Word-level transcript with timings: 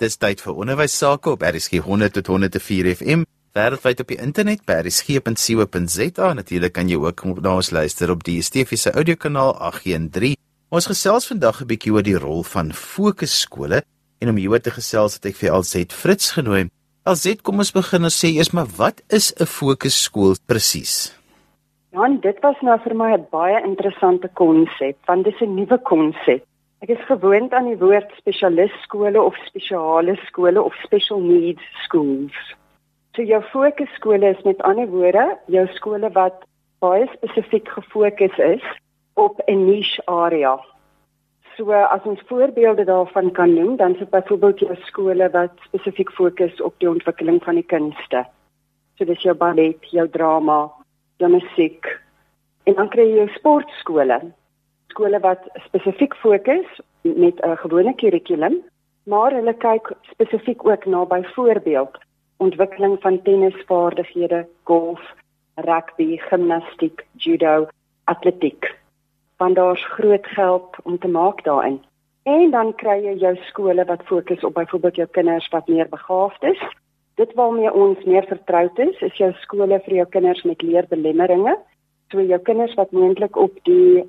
Dis 0.00 0.14
tyd 0.16 0.40
vir 0.40 0.56
onderwys 0.56 0.94
sake 0.96 1.28
op 1.28 1.42
RSG 1.44 1.82
100 1.84 2.14
tot 2.16 2.30
104 2.32 2.86
FM. 2.94 3.26
Wêreldwyd 3.52 3.98
op 4.00 4.08
die 4.08 4.16
internet 4.16 4.62
by 4.64 4.78
rsg.co.za. 4.86 6.30
Natuurlik 6.38 6.72
kan 6.72 6.88
jy 6.88 6.96
ook 6.96 7.26
na 7.44 7.58
ons 7.60 7.68
luister 7.76 8.08
op 8.08 8.24
die 8.24 8.38
DSTV 8.38 8.78
se 8.80 8.94
audiokanaal 8.96 9.52
813. 9.58 10.38
Ons 10.72 10.88
gesels 10.88 11.28
vandag 11.28 11.60
'n 11.60 11.68
bietjie 11.68 11.92
oor 11.92 12.06
die 12.06 12.16
rol 12.16 12.40
van 12.48 12.72
fokusskole 12.72 13.82
en 14.20 14.28
om 14.32 14.40
hieroor 14.40 14.64
te 14.64 14.72
gesels 14.72 15.20
het 15.20 15.26
ek 15.26 15.36
vir 15.36 15.52
Alzet 15.52 15.92
Fritz 15.92 16.32
genooi. 16.32 16.70
Alzet, 17.04 17.42
kom 17.42 17.58
ons 17.58 17.72
begin 17.72 18.04
en 18.04 18.10
sê 18.10 18.32
eers 18.32 18.54
maar 18.56 18.72
wat 18.80 19.02
is 19.08 19.34
'n 19.36 19.44
fokusskool 19.44 20.36
presies? 20.46 21.12
Ja, 21.92 22.08
dit 22.08 22.40
was 22.40 22.56
nou 22.62 22.78
vir 22.80 22.94
my 22.94 23.12
'n 23.12 23.26
baie 23.30 23.60
interessante 23.64 24.30
konsep, 24.32 24.96
want 25.06 25.24
dis 25.24 25.40
'n 25.40 25.54
nuwe 25.54 25.78
konsep. 25.84 26.44
Ek 26.80 26.88
is 26.88 27.02
gewoond 27.04 27.52
aan 27.52 27.66
die 27.68 27.76
woord 27.76 28.08
spesialistskole 28.16 29.20
of 29.20 29.36
spesiale 29.44 30.14
skole 30.24 30.62
of 30.62 30.76
special 30.80 31.20
needs 31.20 31.60
schools. 31.84 32.36
So 33.12 33.26
jou 33.28 33.42
fokusskole 33.50 34.30
is 34.32 34.40
met 34.48 34.62
ander 34.64 34.88
woorde 34.88 35.26
jou 35.52 35.66
skole 35.76 36.08
wat 36.14 36.38
baie 36.80 37.04
spesifiek 37.12 37.68
gefokus 37.68 38.38
is 38.46 38.64
op 39.20 39.42
'n 39.44 39.66
niche 39.66 40.00
area. 40.06 40.56
So 41.56 41.70
as 41.72 42.00
ons 42.04 42.24
voorbeelde 42.32 42.84
daarvan 42.84 43.30
kan 43.30 43.54
noem, 43.54 43.76
dan 43.76 43.92
is 43.92 43.98
dit 43.98 44.10
byvoorbeeld 44.10 44.58
jou 44.58 44.76
skole 44.76 45.30
wat 45.30 45.52
spesifiek 45.68 46.10
fokus 46.12 46.60
op 46.60 46.74
die 46.78 46.88
ontwikkeling 46.88 47.44
van 47.44 47.54
die 47.54 47.68
kunste. 47.74 48.24
So 48.96 49.04
dis 49.04 49.22
jou 49.22 49.34
ballet, 49.34 49.84
jou 49.90 50.08
drama, 50.08 50.70
jou 51.16 51.30
musiek 51.30 52.00
en 52.64 52.74
dan 52.74 52.88
kry 52.88 53.04
jy 53.04 53.16
jou 53.16 53.28
sportskole 53.28 54.32
skole 54.90 55.20
wat 55.22 55.48
spesifiek 55.66 56.14
fokus 56.22 56.80
met 57.02 57.40
'n 57.40 57.56
gewone 57.62 57.94
kurrikulum, 57.94 58.60
maar 59.06 59.32
hulle 59.32 59.54
kyk 59.54 59.92
spesifiek 60.12 60.64
ook 60.66 60.86
na 60.86 61.04
byvoorbeeld 61.04 61.98
ontwikkeling 62.36 62.96
van 63.00 63.22
tennisvaardighede, 63.22 64.46
golf, 64.62 65.00
rugby, 65.54 66.16
gimnastiek, 66.16 67.06
judo, 67.12 67.68
atletiek. 68.04 68.78
Want 69.36 69.54
daar's 69.54 69.84
groot 69.84 70.26
geld 70.26 70.76
om 70.82 70.98
te 70.98 71.08
maak 71.08 71.44
daarin. 71.44 71.80
En 72.22 72.50
dan 72.50 72.74
kry 72.74 72.98
jy 73.04 73.14
jou 73.20 73.36
skole 73.48 73.84
wat 73.84 74.04
fokus 74.04 74.44
op 74.44 74.54
byvoorbeeld 74.54 74.96
jou 74.96 75.08
kinders 75.08 75.48
wat 75.48 75.68
meer 75.68 75.88
begaafd 75.88 76.42
is. 76.42 76.62
Dit 77.14 77.32
waarmee 77.34 77.72
ons 77.72 78.04
meer 78.04 78.24
vertroud 78.28 78.78
is, 78.78 79.00
is 79.00 79.16
jou 79.16 79.32
skole 79.40 79.80
vir 79.84 79.94
jou 79.94 80.06
kinders 80.08 80.42
met 80.42 80.62
leerbelemmeringe. 80.62 81.56
So 82.10 82.20
jou 82.20 82.40
kinders 82.40 82.74
wat 82.74 82.92
moontlik 82.92 83.36
op 83.36 83.56
die 83.68 84.04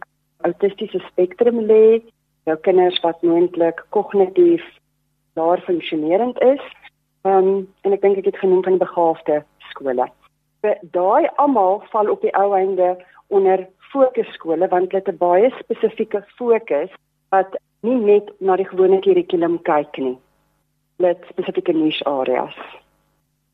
autistiese 0.47 0.99
spektrum 0.99 1.59
lê, 1.69 2.01
jou 2.49 2.57
kinders 2.65 2.99
wat 3.03 3.21
moontlik 3.21 3.83
kognitief 3.89 4.63
laer 5.39 5.61
funksionerend 5.67 6.39
is. 6.41 6.63
Ehm 7.21 7.47
um, 7.47 7.67
en 7.81 7.93
ek 7.93 8.01
dink 8.01 8.17
ek 8.17 8.31
het 8.31 8.41
genoem 8.41 8.63
van 8.63 8.77
die 8.77 8.85
begaafde 8.85 9.43
skole. 9.69 10.07
Daai 10.93 11.29
almal 11.41 11.83
val 11.93 12.09
op 12.09 12.21
die 12.21 12.33
ou 12.37 12.53
einde 12.57 12.95
onder 13.27 13.67
fokusskole 13.91 14.67
want 14.67 14.91
hulle 14.91 15.03
het 15.03 15.13
'n 15.13 15.17
baie 15.17 15.49
spesifieke 15.59 16.23
fokus 16.37 16.91
wat 17.29 17.57
nie 17.81 17.95
net 17.95 18.31
na 18.39 18.55
die 18.55 18.67
gewone 18.67 18.99
kurrikulum 18.99 19.61
kyk 19.61 19.97
nie. 19.97 20.17
Hulle 20.97 21.07
het 21.13 21.25
spesifieke 21.29 21.73
niche 21.73 22.05
areas. 22.05 22.57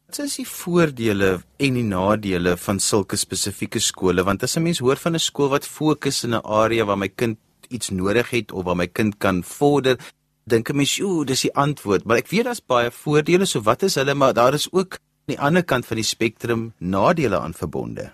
Wat 0.08 0.22
is 0.24 0.38
die 0.40 0.48
voordele 0.48 1.30
en 1.60 1.76
die 1.76 1.84
nadele 1.84 2.54
van 2.64 2.78
sulke 2.80 3.18
spesifieke 3.20 3.82
skole? 3.84 4.24
Want 4.24 4.44
as 4.46 4.56
'n 4.56 4.64
mens 4.64 4.80
hoor 4.80 4.96
van 4.96 5.16
'n 5.16 5.20
skool 5.20 5.50
wat 5.50 5.68
fokus 5.68 6.24
in 6.24 6.34
'n 6.34 6.46
area 6.46 6.86
waar 6.86 6.98
my 6.98 7.10
kind 7.10 7.38
iets 7.68 7.90
nodig 7.90 8.30
het 8.30 8.52
of 8.52 8.64
waar 8.64 8.76
my 8.76 8.88
kind 8.88 9.18
kan 9.18 9.44
vorder, 9.44 9.98
dink 10.46 10.70
'n 10.70 10.76
mens, 10.76 11.02
"Ooh, 11.02 11.26
dis 11.26 11.42
die 11.42 11.56
antwoord." 11.56 12.06
Maar 12.06 12.18
ek 12.18 12.30
weet 12.30 12.44
daar's 12.44 12.66
baie 12.66 12.92
voordele, 12.92 13.46
so 13.46 13.60
wat 13.62 13.82
is 13.82 13.96
hulle? 13.96 14.14
Maar 14.14 14.34
daar 14.34 14.54
is 14.54 14.72
ook 14.72 14.92
aan 14.94 15.36
die 15.36 15.40
ander 15.40 15.64
kant 15.64 15.86
van 15.86 15.96
die 15.96 16.06
spektrum 16.06 16.74
nadele 16.80 17.40
aan 17.40 17.54
verbonde. 17.54 18.12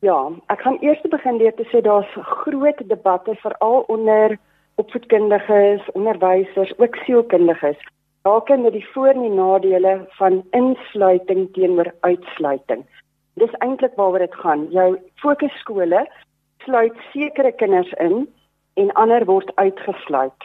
Ja, 0.00 0.30
ek 0.46 0.60
gaan 0.60 0.78
eers 0.80 1.00
begin 1.10 1.38
deur 1.38 1.54
te 1.54 1.64
sê 1.64 1.82
daar's 1.82 2.14
groot 2.22 2.88
debatte 2.88 3.34
veral 3.34 3.84
onder 3.86 4.38
opvoedkundiges, 4.74 5.90
onderwysers, 5.92 6.72
ook 6.78 6.96
sielkundiges 6.96 7.76
rakende 8.24 8.70
die 8.70 8.86
voor- 8.92 9.08
en 9.08 9.20
die 9.20 9.30
nadele 9.30 10.06
van 10.08 10.44
insluiting 10.50 11.52
teenoor 11.52 11.94
uitsluiting. 12.00 12.84
Dis 13.34 13.52
eintlik 13.58 13.94
waaroor 13.94 14.18
dit 14.18 14.34
gaan. 14.34 14.70
Jou 14.70 14.98
fokusskole 15.14 16.08
sluit 16.58 16.96
sekere 17.12 17.52
kinders 17.52 17.92
in 17.92 18.28
en 18.74 18.92
ander 18.92 19.24
word 19.24 19.50
uitgesluit. 19.54 20.44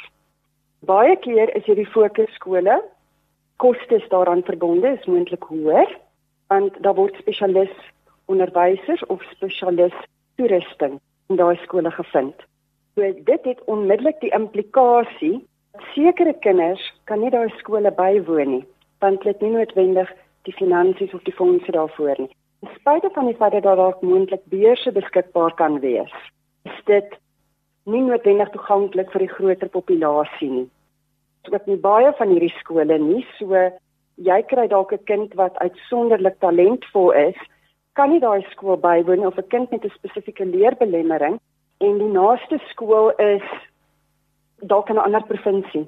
Baie 0.79 1.15
keer 1.15 1.55
is 1.55 1.65
hierdie 1.65 1.87
fokusskole 1.87 2.83
kostes 3.55 4.07
daaraan 4.09 4.43
verbonde 4.43 4.87
is 4.87 5.05
moontlik 5.05 5.43
hoër 5.43 5.97
want 6.47 6.83
daar 6.83 6.95
word 6.95 7.15
spesialis 7.15 7.73
onderwysers 8.25 9.05
of 9.05 9.23
spesialis 9.31 9.95
toerusting 10.35 10.99
in 11.29 11.35
daai 11.35 11.55
skole 11.63 11.91
gevind. 11.91 12.35
So 12.95 13.13
dit 13.23 13.43
het 13.43 13.63
onmiddellik 13.65 14.19
die 14.19 14.31
implikasie 14.31 15.47
sekere 15.93 16.33
kinders 16.33 16.81
kan 17.05 17.21
nie 17.21 17.29
daai 17.29 17.49
skole 17.59 17.91
bywoon 17.91 18.51
nie 18.55 18.65
want 18.99 19.23
hulle 19.23 19.33
het 19.33 19.41
nie 19.41 19.53
noodwendig 19.53 20.09
die 20.47 20.55
finansies 20.55 21.13
of 21.15 21.23
die 21.23 21.35
fondse 21.35 21.71
daarvoor 21.71 22.19
nie. 22.19 22.31
In 22.63 22.71
spite 22.75 23.09
van 23.15 23.29
die 23.29 23.35
feit 23.39 23.53
dat 23.55 23.63
daar 23.63 23.79
dalk 23.79 24.01
moontlik 24.03 24.43
beurse 24.51 24.91
beskikbaar 24.91 25.53
kan 25.55 25.79
wees, 25.79 26.11
is 26.67 26.79
dit 26.85 27.15
nie 27.87 28.01
noodwendig 28.03 28.51
toeganklik 28.55 29.11
vir 29.13 29.25
die 29.25 29.31
groter 29.31 29.71
populasie 29.71 30.49
nie. 30.51 30.67
Dit 31.47 31.55
is 31.55 31.69
nie 31.71 31.79
baie 31.79 32.11
van 32.17 32.33
hierdie 32.33 32.51
skole 32.59 32.99
nie, 32.99 33.23
so 33.37 33.55
jy 34.29 34.41
kry 34.51 34.67
dalk 34.67 34.91
'n 34.93 35.05
kind 35.05 35.33
wat 35.39 35.57
uitsonderlik 35.63 36.39
talentvol 36.39 37.11
is, 37.11 37.39
kan 37.95 38.11
nie 38.11 38.19
daai 38.19 38.43
skool 38.51 38.77
bywoon 38.77 39.25
of 39.25 39.37
'n 39.37 39.47
kind 39.47 39.71
met 39.71 39.85
'n 39.85 39.95
spesifieke 39.95 40.45
leerbelemmering 40.45 41.39
en 41.79 41.97
die 41.97 42.13
naaste 42.19 42.59
skool 42.71 43.11
is 43.17 43.47
dalk 44.61 44.89
in 44.89 44.95
'n 44.95 45.05
ander 45.05 45.23
provinsie. 45.23 45.87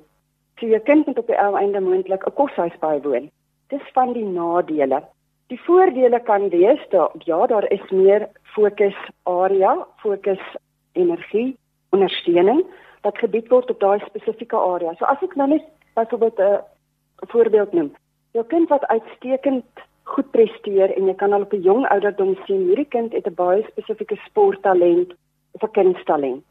So 0.60 0.68
jy 0.68 0.80
kind 0.80 1.06
moet 1.06 1.18
op 1.18 1.28
die 1.28 1.40
ou 1.42 1.56
einde 1.58 1.80
moontlik 1.82 2.26
'n 2.26 2.34
koshuis 2.34 2.78
bywoon. 2.80 3.30
Dis 3.68 3.86
van 3.94 4.14
die 4.14 4.26
nadele. 4.26 5.04
Die 5.48 5.62
voordele 5.62 6.20
kan 6.20 6.50
wees 6.50 6.80
dat 6.90 7.12
ja, 7.26 7.48
daar 7.48 7.72
is 7.72 7.90
meer 7.90 8.30
fokus 8.44 8.96
area, 9.24 9.88
fokus 9.98 10.44
energie, 10.92 11.58
ondersteuning 11.90 12.66
wat 13.02 13.18
gebied 13.18 13.48
word 13.50 13.70
op 13.70 13.80
daai 13.80 14.00
spesifieke 14.00 14.56
area. 14.56 14.94
So 14.96 15.06
as 15.06 15.22
ek 15.22 15.36
nou 15.36 15.48
net 15.48 15.66
byvoorbeeld 15.96 16.40
'n 16.40 17.28
voorbeeld 17.28 17.74
noem. 17.74 17.92
Jou 18.32 18.46
kind 18.46 18.70
wat 18.70 18.86
uitstekend 18.86 19.66
goed 20.04 20.32
presteer 20.32 20.96
en 20.98 21.08
jy 21.08 21.16
kan 21.16 21.34
al 21.34 21.42
op 21.42 21.54
'n 21.54 21.62
jong 21.62 21.88
ouderdom 21.88 22.38
sien 22.46 22.68
hierdie 22.68 22.90
kind 22.90 23.14
het 23.14 23.28
'n 23.28 23.34
baie 23.34 23.64
spesifieke 23.72 24.16
sporttalent 24.26 25.14
of 25.52 25.62
'n 25.64 25.72
kunstalent 25.72 26.46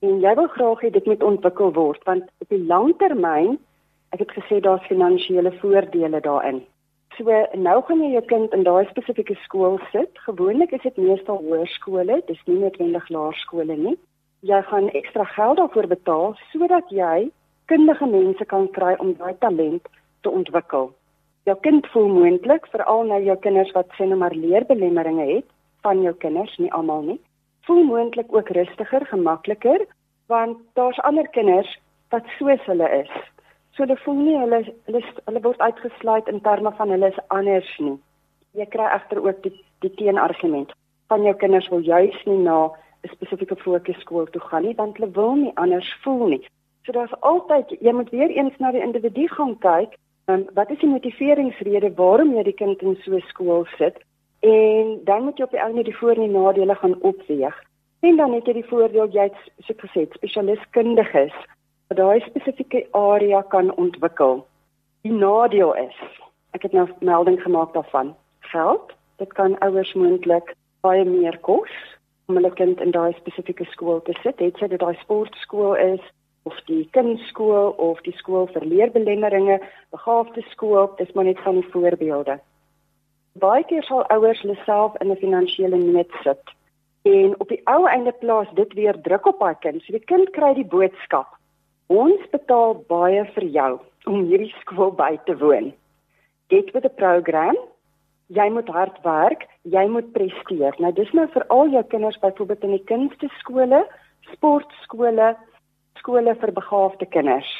en 0.00 0.20
jy 0.22 0.32
wil 0.38 0.48
graag 0.54 0.82
hê 0.84 0.90
dit 0.94 1.06
moet 1.10 1.22
ontwikkel 1.26 1.72
word 1.74 2.04
want 2.06 2.26
op 2.42 2.52
die 2.54 2.64
lang 2.70 2.92
termyn 3.02 3.56
ek 4.14 4.22
het 4.24 4.34
gesê 4.36 4.60
daar's 4.64 4.86
finansiële 4.88 5.52
voordele 5.60 6.20
daarin. 6.24 6.60
So 7.16 7.34
nou 7.66 7.78
gaan 7.86 8.02
jy 8.04 8.12
jou 8.14 8.24
kind 8.30 8.54
in 8.54 8.62
daai 8.64 8.86
spesifieke 8.88 9.34
skool 9.42 9.78
sit. 9.92 10.20
Gewoonlik 10.26 10.72
is 10.72 10.84
dit 10.86 11.00
meestal 11.02 11.42
hoërskole, 11.42 12.20
dis 12.28 12.44
nie 12.46 12.60
noodwendig 12.60 13.08
laerskole 13.10 13.76
nie. 13.76 13.96
Jy 14.46 14.62
gaan 14.70 14.88
ekstra 15.00 15.26
geld 15.34 15.58
daarvoor 15.58 15.90
betaal 15.90 16.36
sodat 16.52 16.94
jy 16.94 17.28
kundige 17.66 18.06
mense 18.06 18.44
kan 18.48 18.70
kry 18.72 18.94
om 19.02 19.16
daai 19.18 19.34
talent 19.42 19.90
te 20.22 20.30
ontwikkel. 20.30 20.92
Jou 21.44 21.56
kind 21.64 21.86
voel 21.92 22.08
moontlik, 22.12 22.70
veral 22.70 23.04
nou 23.08 23.20
jou 23.24 23.36
kinders 23.44 23.74
wat 23.74 23.90
sê 23.98 24.06
nou 24.06 24.20
maar 24.22 24.36
leerbelemmeringe 24.36 25.26
het, 25.34 25.48
van 25.82 26.00
jou 26.02 26.14
kinders, 26.22 26.54
nie 26.58 26.72
almal 26.72 27.02
nie 27.02 27.20
voel 27.68 27.84
moontlik 27.84 28.32
ook 28.32 28.48
rustiger, 28.56 29.06
gemakliker, 29.06 29.84
want 30.26 30.58
daar's 30.74 31.00
ander 31.04 31.28
kinders 31.36 31.78
wat 32.08 32.24
soos 32.38 32.64
hulle 32.64 32.88
is. 33.04 33.12
So 33.76 33.84
hulle 33.84 33.96
voel 34.02 34.20
nie 34.24 34.36
hulle 34.40 34.60
hulle, 34.88 35.02
hulle 35.28 35.42
word 35.44 35.60
uitgesluit 35.60 36.28
in 36.32 36.40
terme 36.42 36.72
van 36.80 36.90
hulle 36.94 37.12
is 37.12 37.24
anders 37.28 37.68
nie. 37.78 37.96
Jy 38.56 38.66
kry 38.72 38.88
egter 38.96 39.20
ook 39.22 39.42
die 39.44 39.54
die 39.84 39.92
teenargument 40.00 40.72
van 41.12 41.22
jou 41.22 41.34
kinders 41.40 41.68
wil 41.72 41.84
juis 41.86 42.16
nie 42.26 42.38
na 42.38 42.56
'n 43.04 43.12
spesifieke 43.12 43.56
fokusskool 43.56 44.26
toe 44.32 44.42
gaan 44.48 44.64
nie, 44.66 44.74
want 44.74 44.96
hulle 44.96 45.12
wil 45.12 45.34
nie 45.34 45.52
anders 45.54 45.90
voel 46.02 46.26
nie. 46.34 46.44
So 46.84 46.92
daar's 46.92 47.20
altyd 47.20 47.76
jy 47.80 47.92
moet 47.92 48.10
weer 48.10 48.30
eens 48.30 48.58
na 48.58 48.72
die 48.72 48.82
individu 48.82 49.28
gaan 49.28 49.58
kyk. 49.58 49.96
Um, 50.26 50.44
wat 50.54 50.70
is 50.70 50.78
die 50.78 50.88
motiveringsrede 50.88 51.94
waarom 51.94 52.34
jy 52.34 52.42
die 52.42 52.58
kind 52.62 52.82
in 52.82 52.96
so 53.04 53.14
'n 53.14 53.24
skool 53.28 53.66
sit? 53.78 53.96
En 54.40 55.00
dan 55.04 55.24
moet 55.24 55.38
jy 55.38 55.44
op 55.44 55.50
die 55.50 55.62
ou 55.62 55.72
net 55.72 55.84
die 55.84 55.96
voor 55.96 56.14
en 56.14 56.26
die 56.26 56.36
nadele 56.36 56.74
gaan 56.74 57.00
opweeg. 57.02 57.56
En 58.00 58.16
dan 58.16 58.32
het 58.32 58.46
jy 58.46 58.52
die 58.60 58.68
voordeel 58.70 59.10
jy 59.10 59.26
so 59.66 59.74
gesê 59.80 60.06
spesialistkundig 60.14 61.14
is 61.14 61.34
wat 61.88 61.98
daai 61.98 62.20
spesifieke 62.20 62.84
area 62.92 63.42
kan 63.42 63.72
ontwikkel. 63.74 64.44
Die 65.02 65.12
nadeel 65.12 65.72
is, 65.74 65.98
ek 66.54 66.62
het 66.68 66.76
nou 66.76 66.86
melding 67.00 67.40
gemaak 67.42 67.72
daarvan, 67.74 68.14
geld. 68.52 68.92
Dit 69.18 69.32
kan 69.32 69.58
ouers 69.64 69.94
moontlik 69.94 70.54
baie 70.86 71.04
meer 71.04 71.38
kos 71.42 71.72
om 72.28 72.36
hulle 72.38 72.52
kind 72.54 72.80
in 72.84 72.92
daai 72.94 73.16
spesifieke 73.16 73.64
skool 73.72 74.02
te 74.06 74.14
sit. 74.22 74.38
Het 74.38 74.60
sy 74.60 74.68
dit 74.70 74.80
daai 74.80 74.94
sportskool 75.00 75.74
is 75.80 76.04
of 76.46 76.60
die 76.68 76.84
kindskool 76.94 77.72
of 77.82 78.00
die 78.06 78.14
skool 78.20 78.46
vir 78.52 78.64
leerbelemmeringe, 78.68 79.58
begaafde 79.90 80.44
skool, 80.52 80.86
dis 81.00 81.10
maar 81.16 81.26
net 81.28 81.40
van 81.44 81.62
voorbeelde. 81.72 82.38
Baie 83.38 83.64
keer 83.70 83.84
sal 83.86 84.06
ouers 84.14 84.40
hulle 84.42 84.56
self 84.64 84.96
in 85.02 85.10
'n 85.12 85.20
finansiële 85.22 85.76
nood 85.76 86.12
sit. 86.22 86.42
En 87.02 87.34
op 87.38 87.48
die 87.48 87.60
ou 87.64 87.86
einde 87.86 88.12
plaas 88.12 88.48
dit 88.54 88.72
weer 88.72 89.00
druk 89.02 89.26
op 89.26 89.38
daai 89.38 89.54
kind. 89.60 89.82
So 89.82 89.92
die 89.92 90.08
kind 90.12 90.30
kry 90.30 90.54
die 90.54 90.64
boodskap: 90.74 91.28
Ons 91.86 92.22
betaal 92.30 92.74
baie 92.88 93.24
vir 93.34 93.44
jou 93.44 93.80
om 94.06 94.24
hierdie 94.24 94.54
skool 94.60 94.90
by 94.90 95.18
te 95.24 95.36
woon. 95.36 95.72
Get 96.48 96.72
with 96.72 96.82
the 96.82 96.88
program. 96.88 97.56
Jy 98.28 98.50
moet 98.50 98.68
hard 98.68 98.98
werk, 99.02 99.46
jy 99.62 99.86
moet 99.88 100.12
presteer. 100.12 100.74
Nou 100.78 100.92
dis 100.92 101.12
nou 101.12 101.26
vir 101.32 101.44
al 101.48 101.70
jou 101.72 101.82
kinders 101.82 102.18
byvoorbeeld 102.20 102.64
in 102.64 102.74
die 102.76 102.84
kunsteskole, 102.84 103.86
sportskole, 104.32 105.36
skole 105.96 106.34
vir 106.34 106.52
begaafde 106.52 107.06
kinders. 107.06 107.52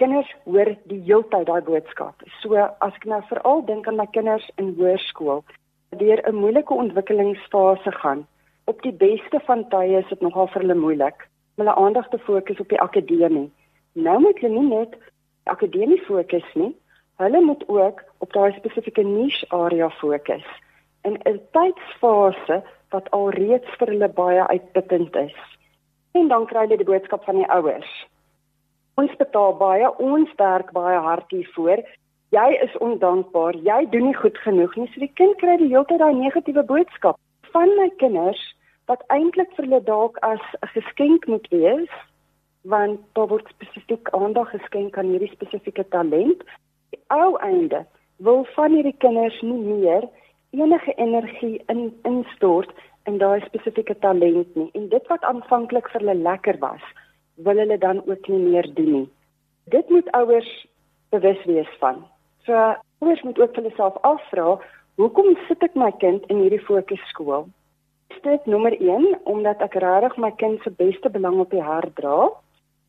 Kinders 0.00 0.30
hoor 0.44 0.70
die 0.90 1.00
heeltyd 1.04 1.46
daai 1.46 1.60
boodskap. 1.62 2.22
So 2.40 2.56
as 2.56 2.94
ek 2.96 3.04
nou 3.04 3.20
veral 3.28 3.60
dink 3.68 3.88
aan 3.88 3.98
my 4.00 4.06
kinders 4.16 4.46
in 4.58 4.72
hoërskool, 4.78 5.44
deur 6.00 6.22
'n 6.24 6.34
moeilike 6.34 6.74
ontwikkelingsfase 6.74 7.92
gaan. 8.00 8.26
Op 8.64 8.82
die 8.82 8.92
beste 8.92 9.40
van 9.46 9.68
tye 9.68 9.98
is 9.98 10.08
dit 10.08 10.20
nogal 10.20 10.48
vir 10.48 10.62
hulle 10.62 10.74
moeilik 10.74 11.28
om 11.56 11.64
hulle 11.64 11.74
aandag 11.74 12.08
te 12.08 12.18
fokus 12.18 12.60
op 12.60 12.68
die 12.68 12.80
akademie. 12.80 13.50
Nou 13.92 14.18
moet 14.20 14.40
hulle 14.40 14.60
nie 14.60 14.68
net 14.68 14.96
akademie 15.44 16.00
fokus 16.08 16.48
nie, 16.54 16.72
hulle 17.16 17.40
moet 17.40 17.68
ook 17.68 18.02
op 18.18 18.32
daai 18.32 18.52
spesifieke 18.52 19.02
niche 19.02 19.46
area 19.50 19.90
fokus 20.00 20.48
in 21.04 21.20
'n 21.24 21.40
tydsfase 21.52 22.62
wat 22.90 23.10
alreeds 23.10 23.70
vir 23.78 23.88
hulle 23.88 24.08
baie 24.08 24.46
uitputtend 24.46 25.16
is. 25.16 25.38
En 26.12 26.28
dan 26.28 26.46
kry 26.46 26.60
hulle 26.60 26.76
die 26.76 26.92
boodskap 26.92 27.24
van 27.24 27.36
die 27.36 27.50
ouers. 27.50 28.06
Ons 29.00 29.14
betaal 29.18 29.56
baie, 29.58 29.88
ons 29.98 30.30
werk 30.38 30.70
baie 30.74 30.98
hard 31.02 31.30
hiervoor. 31.34 31.80
Jy 32.34 32.48
is 32.62 32.74
ondankbaar. 32.78 33.56
Jy 33.66 33.80
doen 33.90 34.08
nie 34.08 34.18
goed 34.18 34.38
genoeg 34.44 34.74
nie. 34.78 34.86
So 34.92 35.02
die 35.02 35.12
kind 35.18 35.34
kry 35.40 35.56
die 35.58 35.70
hele 35.72 35.86
tyd 35.90 36.02
daai 36.02 36.14
negatiewe 36.14 36.62
boodskap 36.68 37.18
van 37.54 37.70
my 37.78 37.88
kinders 38.02 38.40
wat 38.90 39.02
eintlik 39.14 39.50
vir 39.56 39.66
hulle 39.66 39.82
dalk 39.88 40.18
as 40.26 40.42
'n 40.62 40.70
geskenk 40.76 41.26
moet 41.26 41.46
wees, 41.50 41.90
want 42.62 43.00
daar 43.14 43.28
word 43.28 43.50
spesifiek 43.50 44.08
aandag 44.18 44.50
geskenk 44.50 44.98
aan 44.98 45.10
hierdie 45.10 45.34
spesifieke 45.34 45.84
talent. 45.88 46.42
Die 46.90 47.02
ou 47.10 47.36
einde 47.38 47.86
wil 48.18 48.44
van 48.54 48.72
hierdie 48.72 48.98
kinders 48.98 49.42
nie 49.42 49.62
meer 49.74 50.08
enige 50.50 50.94
energie 50.94 51.62
in 51.68 51.90
instort 52.02 52.70
in 53.04 53.18
daai 53.18 53.40
spesifieke 53.40 53.98
talent 53.98 54.54
nie. 54.54 54.70
En 54.74 54.88
dit 54.88 55.06
wat 55.08 55.22
aanvanklik 55.22 55.88
vir 55.90 56.00
hulle 56.00 56.14
lekker 56.14 56.58
was, 56.58 56.84
wil 57.34 57.58
hulle 57.58 57.78
dan 57.78 58.02
ook 58.06 58.28
nie 58.28 58.38
meer 58.38 58.68
doen 58.74 58.92
nie. 58.92 59.08
Dit 59.72 59.88
moet 59.90 60.10
ouers 60.10 60.66
bewus 61.10 61.44
wees 61.44 61.70
van. 61.80 62.04
So 62.44 62.52
ouers 62.98 63.22
moet 63.22 63.38
ook 63.38 63.54
vir 63.54 63.62
hulle 63.62 63.76
self 63.76 63.96
afvra, 64.02 64.58
hoekom 65.00 65.36
sit 65.48 65.62
ek 65.62 65.74
my 65.74 65.90
kind 66.02 66.26
in 66.32 66.42
hierdie 66.44 66.62
fokusskool? 66.66 67.48
Dit 68.24 68.46
nommer 68.46 68.72
1 68.72 69.20
omdat 69.28 69.60
ek 69.60 69.74
regtig 69.82 70.16
my 70.16 70.30
kind 70.40 70.62
se 70.62 70.70
beste 70.70 71.10
belang 71.12 71.40
op 71.42 71.50
die 71.52 71.64
hart 71.64 71.92
dra. 72.00 72.30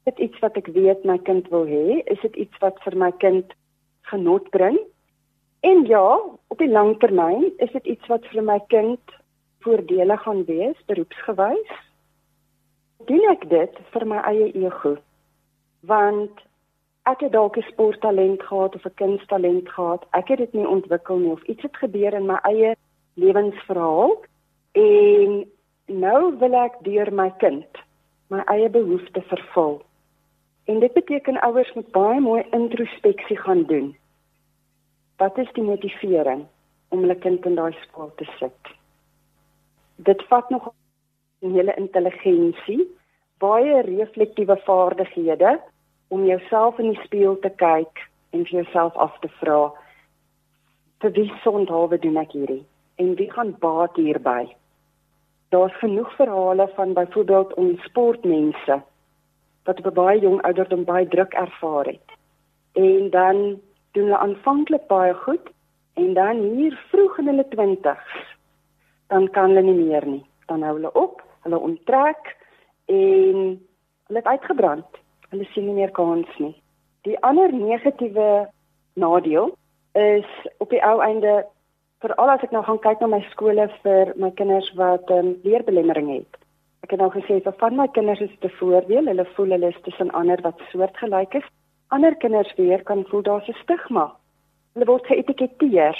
Dit 0.07 0.19
iets 0.23 0.39
wat 0.39 0.55
ek 0.55 0.69
weet 0.75 1.03
my 1.03 1.17
kind 1.27 1.49
wil 1.51 1.65
hê, 1.67 2.01
is 2.05 2.21
dit 2.21 2.35
iets 2.45 2.61
wat 2.61 2.77
vir 2.85 2.95
my 2.95 3.11
kind 3.23 3.51
genot 4.11 4.47
bring? 4.53 4.77
En 5.65 5.83
ja, 5.89 6.05
op 6.47 6.57
die 6.61 6.69
lang 6.69 6.93
termyn 7.01 7.49
is 7.57 7.71
dit 7.73 7.95
iets 7.95 8.07
wat 8.07 8.27
vir 8.31 8.45
my 8.45 8.59
kind 8.71 9.15
voordele 9.65 10.17
gaan 10.21 10.43
wees 10.45 10.77
beroepsgewys. 10.85 11.71
Doen 12.97 13.23
ek 13.31 13.49
dit 13.49 13.79
vir 13.93 14.05
my 14.07 14.21
eie 14.29 14.51
ego? 14.55 14.95
Want 15.85 16.39
ek 17.05 17.25
het 17.25 17.31
dalk 17.31 17.57
'n 17.57 17.67
sporttalent 17.71 18.41
gehad 18.43 18.75
of 18.75 18.85
'n 18.85 18.93
kunsttalent 19.01 19.69
gehad. 19.69 20.05
Ek 20.11 20.27
het 20.27 20.37
dit 20.37 20.53
nie 20.53 20.67
ontwikkel 20.67 21.17
nie 21.17 21.31
of 21.31 21.43
iets 21.43 21.61
het 21.61 21.77
gebeur 21.77 22.13
in 22.13 22.25
my 22.25 22.39
eie 22.43 22.75
lewensverhaal 23.13 24.15
en 24.71 25.45
nou 25.85 26.37
wil 26.37 26.53
ek 26.53 26.79
deur 26.83 27.13
my 27.13 27.29
kind 27.37 27.83
my 28.27 28.41
eie 28.45 28.69
behoeftes 28.69 29.27
vervul. 29.27 29.81
En 30.65 30.79
dit 30.79 30.93
beteken 30.93 31.41
ouers 31.41 31.73
moet 31.73 31.91
baie 31.91 32.19
mooi 32.19 32.43
introspeksie 32.51 33.37
gaan 33.37 33.63
doen. 33.63 33.97
Wat 35.17 35.37
is 35.37 35.51
die 35.53 35.63
motivering 35.63 36.45
om 36.89 36.99
hulle 36.99 37.15
kind 37.15 37.45
in 37.45 37.55
daai 37.55 37.75
skool 37.81 38.11
te 38.15 38.25
sit? 38.39 38.75
dit 39.95 40.23
vat 40.27 40.49
nog 40.49 40.73
'n 41.45 41.53
hele 41.53 41.73
intelligensie, 41.77 42.83
baie 43.39 43.81
reflektiewe 43.81 44.57
vaardighede 44.65 45.59
om 46.07 46.25
jouself 46.25 46.79
in 46.79 46.93
die 46.93 47.03
spieël 47.05 47.39
te 47.39 47.49
kyk 47.49 48.05
en 48.31 48.45
vir 48.45 48.63
jouself 48.63 48.95
af 48.95 49.19
te 49.19 49.29
vra 49.39 49.71
vir 51.05 51.11
wie 51.11 51.31
sondhawe 51.43 51.97
doen 52.01 52.17
ek 52.17 52.31
hierdie 52.33 52.63
en 53.01 53.15
wie 53.19 53.31
gaan 53.31 53.53
baat 53.59 53.97
hierby? 53.99 54.47
Daar's 55.53 55.75
genoeg 55.77 56.11
verhale 56.15 56.67
van 56.75 56.93
byvoorbeeld 56.93 57.53
ons 57.61 57.83
sportmense 57.83 58.79
wat 59.65 59.81
op 59.81 59.93
baie 59.93 60.19
jong 60.21 60.41
ouderdom 60.47 60.85
baie 60.85 61.07
druk 61.07 61.33
ervaar 61.33 61.85
het. 61.85 62.15
En 62.73 63.09
dan 63.09 63.37
doen 63.91 64.07
hulle 64.07 64.17
aanvanklik 64.17 64.87
baie 64.87 65.13
goed 65.13 65.51
en 65.93 66.13
dan 66.13 66.41
hier 66.55 66.79
vroeg 66.89 67.19
in 67.19 67.27
hulle 67.27 67.45
20's 67.53 68.15
dan 69.07 69.29
kan 69.29 69.53
hulle 69.53 69.61
nie 69.61 69.85
meer 69.85 70.05
nie. 70.07 70.23
Dan 70.49 70.63
hou 70.65 70.75
hulle 70.77 70.91
op, 70.93 71.21
hulle 71.45 71.61
onttrek 71.61 72.33
en 72.91 73.37
hulle 74.07 74.21
het 74.21 74.31
uitgebrand. 74.33 75.01
Hulle 75.29 75.47
sien 75.53 75.67
nie 75.69 75.77
meer 75.79 75.93
kans 75.93 76.29
nie. 76.41 76.53
Die 77.05 77.17
ander 77.25 77.53
negatiewe 77.53 78.47
nadeel 78.97 79.53
is 79.93 80.29
op 80.57 80.69
die 80.73 80.81
ou 80.83 80.99
einde 81.05 81.43
veral 82.03 82.33
as 82.33 82.43
ek 82.45 82.53
nou 82.53 82.63
gaan 82.65 82.81
kyk 82.83 83.01
na 83.01 83.11
my 83.13 83.21
skole 83.31 83.67
vir 83.83 84.11
my 84.21 84.31
kinders 84.39 84.71
wat 84.79 85.09
'n 85.09 85.17
um, 85.17 85.29
leerbelemmering 85.43 86.09
het. 86.13 86.41
Ek 86.83 86.91
het 86.91 86.99
nou 86.99 87.09
gesê 87.13 87.41
vir 87.41 87.55
van 87.61 87.75
my 87.75 87.87
kinders 87.87 88.21
is 88.21 88.33
'n 88.41 88.49
voordeel, 88.59 89.05
hulle 89.05 89.25
voel 89.35 89.49
hulle 89.55 89.69
is 89.73 89.81
tussen 89.83 90.11
ander 90.11 90.41
wat 90.41 90.61
soortgelyk 90.71 91.33
is. 91.33 91.47
Ander 91.89 92.15
kinders 92.15 92.53
weer 92.57 92.83
kan 92.83 93.05
voel 93.09 93.21
daar's 93.21 93.47
'n 93.47 93.57
stigma. 93.63 94.11
Hulle 94.73 94.85
word 94.85 95.05
geetiketeer 95.05 95.95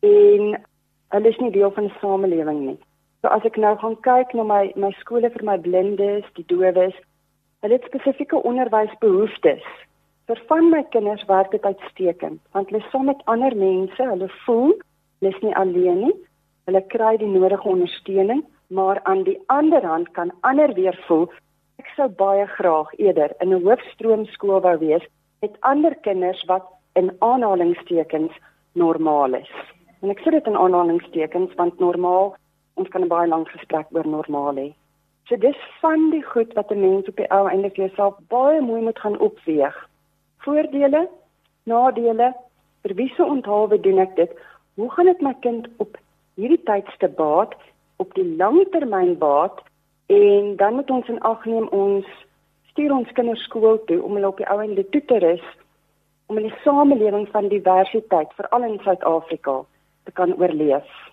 en 0.00 0.62
hulle 1.08 1.28
is 1.28 1.38
nie 1.38 1.50
deel 1.50 1.70
van 1.70 1.84
die 1.84 1.98
samelewing 2.00 2.60
nie. 2.60 2.78
So 3.22 3.30
as 3.30 3.44
ek 3.46 3.54
nou 3.62 3.76
gaan 3.78 3.94
kyk 4.02 4.32
na 4.34 4.42
my 4.42 4.72
my 4.74 4.90
skole 4.98 5.28
vir 5.30 5.44
my 5.46 5.54
blindes, 5.64 6.26
die 6.34 6.42
dowes, 6.50 6.96
hulle 7.62 7.76
het 7.78 7.84
spesifieke 7.86 8.40
onderwysbehoeftes. 8.50 9.62
Vir 10.26 10.40
van 10.48 10.70
my 10.72 10.80
kinders 10.90 11.22
werk 11.28 11.54
dit 11.54 11.62
uitstekend, 11.62 12.40
want 12.50 12.72
hulle 12.72 12.82
saam 12.90 13.06
met 13.06 13.22
ander 13.30 13.54
mense, 13.54 14.02
hulle 14.02 14.28
voel 14.42 14.74
hulle 14.74 15.30
is 15.30 15.38
nie 15.46 15.54
alleen 15.54 16.02
nie. 16.08 16.16
Hulle 16.66 16.82
kry 16.96 17.14
die 17.22 17.30
nodige 17.30 17.70
ondersteuning, 17.76 18.42
maar 18.74 18.98
aan 19.06 19.22
die 19.30 19.38
ander 19.46 19.86
hand 19.86 20.10
kan 20.18 20.34
ander 20.42 20.74
weer 20.74 20.98
voel 21.06 21.28
ek 21.78 21.94
sou 21.94 22.10
baie 22.18 22.50
graag 22.58 22.90
eerder 22.98 23.38
in 23.40 23.54
'n 23.54 23.62
hoofstroomskool 23.62 24.60
wou 24.66 24.76
wees 24.82 25.06
met 25.42 25.58
ander 25.60 25.94
kinders 26.06 26.42
wat 26.50 26.66
in 26.98 27.14
aanhalingstekens 27.18 28.34
normaal 28.74 29.34
is. 29.34 29.52
En 30.02 30.10
ek 30.10 30.20
sê 30.20 30.30
dit 30.30 30.46
in 30.46 30.56
aanhalingstekens 30.56 31.54
want 31.54 31.78
normaal 31.78 32.34
ons 32.82 32.92
kan 32.94 33.02
'n 33.04 33.12
baie 33.14 33.28
lang 33.28 33.48
gesprek 33.48 33.86
oor 33.90 34.06
normaal 34.06 34.56
hê. 34.62 34.68
So 35.28 35.36
dis 35.36 35.56
van 35.80 36.10
die 36.10 36.22
goed 36.22 36.52
wat 36.58 36.70
'n 36.70 36.80
mens 36.80 37.08
op 37.08 37.16
die 37.16 37.30
ou 37.30 37.48
einde 37.48 37.70
vir 37.70 37.86
jouself 37.86 38.14
baie 38.28 38.60
mooi 38.60 38.82
moet 38.82 38.98
gaan 38.98 39.18
opweeg. 39.18 39.76
Voordele, 40.44 41.08
nadele, 41.64 42.34
vir 42.82 42.94
wie 42.94 43.12
se 43.14 43.24
onthaalwe 43.24 43.80
doen 43.80 43.98
ek 43.98 44.16
dit? 44.16 44.30
Hoe 44.74 44.90
gaan 44.90 45.06
dit 45.06 45.20
my 45.20 45.34
kind 45.40 45.68
op 45.76 45.96
hierdie 46.34 46.62
tydste 46.64 47.08
baat, 47.08 47.54
op 47.96 48.14
die 48.14 48.36
langtermyn 48.36 49.18
baat 49.18 49.60
en 50.06 50.56
dan 50.56 50.74
moet 50.74 50.90
ons 50.90 51.08
in 51.08 51.20
ag 51.20 51.44
neem 51.44 51.68
ons 51.68 52.06
stuur 52.72 52.92
ons 52.92 53.12
kinders 53.12 53.44
skool 53.44 53.78
toe 53.84 54.02
om 54.02 54.16
hulle 54.16 54.28
op 54.32 54.40
die 54.40 54.48
ou 54.48 54.58
einde 54.60 54.84
toe 54.90 55.04
te 55.04 55.18
rus 55.18 55.44
om 56.26 56.40
die 56.40 56.54
samelewing 56.64 57.28
van 57.28 57.48
diversiteit 57.52 58.32
veral 58.38 58.64
in 58.64 58.78
Suid-Afrika 58.82 59.60
te 60.04 60.12
kan 60.12 60.32
oorleef. 60.40 61.11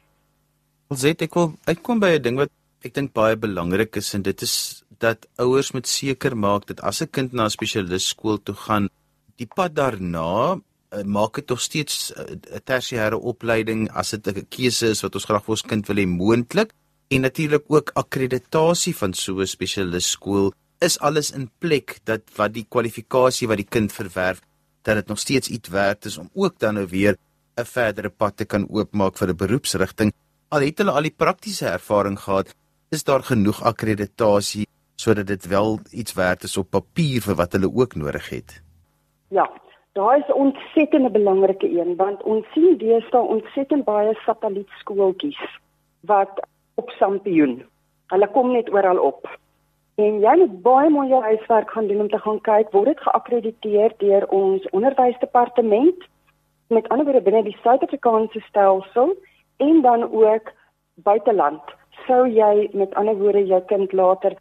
Het 0.90 1.22
ek 1.22 1.36
wil 1.38 1.52
uitkom 1.70 2.00
by 2.02 2.18
'n 2.18 2.22
ding 2.26 2.38
wat 2.42 2.50
ek 2.82 2.94
dink 2.94 3.14
baie 3.14 3.36
belangrik 3.38 3.96
is 3.96 4.14
en 4.16 4.24
dit 4.24 4.42
is 4.42 4.84
dat 4.98 5.28
ouers 5.38 5.72
moet 5.72 5.86
seker 5.86 6.36
maak 6.36 6.66
dat 6.66 6.82
as 6.82 7.02
'n 7.02 7.12
kind 7.12 7.32
na 7.32 7.46
'n 7.46 7.50
spesialis 7.50 8.08
skool 8.10 8.42
toe 8.42 8.56
gaan, 8.56 8.90
die 9.38 9.46
pad 9.46 9.76
daarna 9.76 10.58
uh, 10.92 11.04
maak 11.04 11.36
dit 11.36 11.48
tog 11.48 11.62
steeds 11.62 12.12
eh, 12.14 12.24
'n 12.34 12.42
uh, 12.56 12.60
tersiêre 12.66 13.18
opleiding 13.22 13.92
as 13.92 14.10
dit 14.10 14.28
'n 14.28 14.48
keuse 14.50 14.90
is 14.90 15.04
wat 15.04 15.14
ons 15.14 15.26
graag 15.26 15.44
vir 15.46 15.52
ons 15.52 15.62
kind 15.62 15.88
wil 15.88 15.98
hê 15.98 16.08
moontlik 16.08 16.74
en 17.10 17.22
natuurlik 17.22 17.66
ook 17.68 17.92
akkreditasie 17.94 18.96
van 18.96 19.14
so 19.14 19.42
'n 19.42 19.48
spesialis 19.48 20.10
skool 20.10 20.54
is 20.80 21.00
alles 21.00 21.32
in 21.32 21.52
plek 21.60 22.00
dat 22.04 22.22
wat 22.36 22.54
die 22.54 22.66
kwalifikasie 22.66 23.48
wat 23.48 23.58
die 23.58 23.74
kind 23.76 23.92
verwerf 23.94 24.42
dat 24.82 24.96
dit 24.96 25.08
nog 25.08 25.20
steeds 25.20 25.50
iets 25.50 25.70
werd 25.70 26.06
is 26.06 26.18
om 26.18 26.30
ook 26.34 26.60
dan 26.60 26.74
nou 26.74 26.88
weer 26.88 27.16
'n 27.58 27.66
verdere 27.66 28.10
pad 28.10 28.38
te 28.38 28.46
kan 28.46 28.66
oopmaak 28.70 29.18
vir 29.18 29.30
'n 29.30 29.36
beroepsrigting. 29.36 30.12
Al 30.50 30.64
het 30.66 30.80
hulle 30.82 30.94
al 30.98 31.06
die 31.06 31.14
praktiese 31.14 31.68
ervaring 31.70 32.16
gehad, 32.20 32.56
is 32.90 33.04
daar 33.06 33.22
genoeg 33.22 33.60
akkreditasie 33.70 34.64
sodat 34.98 35.28
dit 35.28 35.46
wel 35.48 35.78
iets 35.94 36.14
werd 36.18 36.44
is 36.44 36.58
op 36.58 36.72
papier 36.74 37.22
vir 37.22 37.38
wat 37.38 37.54
hulle 37.54 37.70
ook 37.82 37.94
nodig 37.96 38.30
het. 38.30 38.56
Ja, 39.30 39.46
daar 39.94 40.18
is 40.18 40.34
ontsettende 40.34 41.12
belangrike 41.14 41.70
een 41.70 41.94
want 42.02 42.24
ons 42.24 42.50
sien 42.54 42.80
deesdae 42.82 43.22
ontsettend 43.36 43.86
baie 43.86 44.18
satellietskooltjies 44.26 45.46
wat 46.10 46.42
op 46.82 46.90
sampioen. 46.98 47.62
Hulle 48.10 48.32
kom 48.34 48.52
net 48.52 48.74
oral 48.74 48.98
op. 48.98 49.30
En 50.02 50.20
jy 50.26 50.36
moet 50.42 50.62
baie 50.66 50.90
mooi 50.90 51.08
jou 51.14 51.24
huiswerk 51.24 51.72
gaan 51.72 51.88
doen 51.88 52.02
om 52.08 52.10
te 52.10 52.26
gaan 52.26 52.42
kyk 52.42 52.74
word 52.74 52.96
dit 52.96 53.06
geakkrediteer 53.06 53.94
deur 54.02 54.28
ons 54.34 54.70
onderwysdepartement 54.70 56.10
met 56.68 56.90
ander 56.90 57.06
woorde 57.06 57.22
binne 57.22 57.44
die 57.44 57.58
Suid-Afrikaanse 57.62 58.42
stelsel 58.50 59.14
en 59.60 59.82
dan 59.82 60.06
ook 60.12 60.52
buiteland. 61.04 61.62
Sou 62.08 62.28
jy 62.28 62.70
met 62.74 62.96
ander 62.96 63.18
woorde 63.20 63.46
jou 63.46 63.62
kind 63.72 63.94
later 63.94 64.36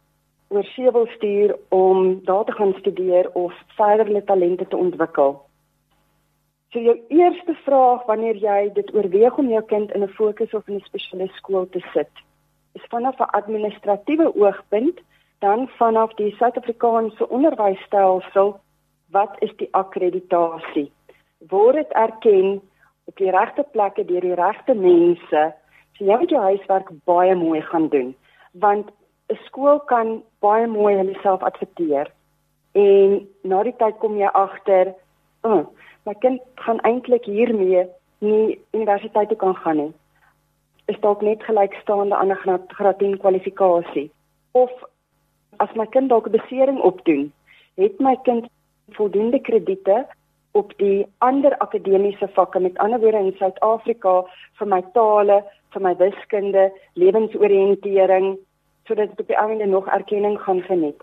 oor 0.49 0.65
see 0.73 0.91
wil 0.91 1.05
stuur 1.15 1.53
om 1.69 2.23
daar 2.25 2.45
te 2.45 2.55
gaan 2.57 2.73
studeer 2.79 3.29
of 3.33 3.53
verder 3.77 4.05
hulle 4.05 4.23
talente 4.23 4.67
te 4.67 4.77
ontwikkel. 4.77 5.37
So 6.69 6.79
jou 6.79 6.95
eerste 7.09 7.53
vraag 7.65 8.05
wanneer 8.05 8.37
jy 8.37 8.71
dit 8.73 8.93
oorweeg 8.93 9.37
om 9.41 9.49
jou 9.49 9.61
kind 9.69 9.91
in 9.91 10.03
'n 10.03 10.15
fokus 10.17 10.53
of 10.53 10.67
in 10.67 10.75
'n 10.75 10.87
spesiale 10.89 11.27
skool 11.27 11.69
te 11.69 11.81
sit, 11.93 12.09
is 12.73 12.85
vanaf 12.89 13.19
'n 13.19 13.33
administratiewe 13.39 14.35
oogpunt, 14.35 14.99
dan 15.39 15.67
vanaf 15.67 16.13
die 16.13 16.35
Suid-Afrikaanse 16.35 17.29
onderwysstelsel, 17.29 18.59
wat 19.11 19.35
is 19.39 19.55
die 19.55 19.67
akkreditasie? 19.71 20.91
Word 21.49 21.75
dit 21.75 21.91
erken 21.91 22.61
op 23.09 23.17
die 23.17 23.31
regte 23.33 23.65
plekke 23.73 24.05
deur 24.05 24.21
die 24.21 24.37
regte 24.37 24.75
mense? 24.77 25.43
So 25.97 26.05
jy 26.05 26.17
moet 26.21 26.33
jou 26.33 26.41
huiswerk 26.41 26.89
baie 27.09 27.35
mooi 27.35 27.61
gaan 27.71 27.89
doen, 27.89 28.15
want 28.53 28.91
'n 29.29 29.39
skool 29.45 29.79
kan 29.91 30.21
baie 30.41 30.67
mooi 30.67 30.95
homself 30.95 31.43
adverteer 31.43 32.07
en 32.73 33.27
na 33.43 33.63
die 33.63 33.75
tyd 33.77 33.97
kom 33.99 34.17
jy 34.17 34.29
agter, 34.33 34.93
oh, 35.43 35.65
my 36.05 36.13
kind 36.13 36.41
gaan 36.65 36.79
eintlik 36.87 37.25
hiermee 37.25 37.87
nie 38.19 38.59
universiteit 38.73 39.29
toe 39.29 39.37
kan 39.37 39.55
gaan 39.55 39.77
nie. 39.77 39.93
Is 40.85 40.99
dalk 41.01 41.21
net 41.21 41.43
gelykstaande 41.43 42.15
aan 42.15 42.31
'n 42.31 42.41
graad 42.77 42.99
10 42.99 43.17
kwalifikasie 43.17 44.09
of 44.51 44.71
as 45.57 45.75
my 45.75 45.85
kind 45.85 46.09
dalk 46.09 46.27
'n 46.27 46.37
besering 46.37 46.79
opdoen, 46.79 47.31
het 47.75 47.99
my 47.99 48.15
kind 48.23 48.47
voldoende 48.97 49.39
krediete 49.39 50.07
op 50.59 50.73
die 50.77 51.07
ander 51.17 51.57
akademiese 51.57 52.27
vakke 52.35 52.59
met 52.59 52.77
ander 52.77 52.99
woorde 52.99 53.23
in 53.25 53.35
Suid-Afrika 53.39 54.13
vir 54.59 54.67
my 54.67 54.81
tale, 54.93 55.41
vir 55.73 55.85
my 55.85 55.95
wiskunde, 56.03 56.69
lewensoriëntering 56.93 58.37
sodat 58.89 59.11
dit 59.11 59.19
op 59.19 59.27
die 59.27 59.37
einde 59.37 59.65
nog 59.65 59.87
erkenning 59.87 60.39
gaan 60.41 60.61
geniet. 60.65 61.01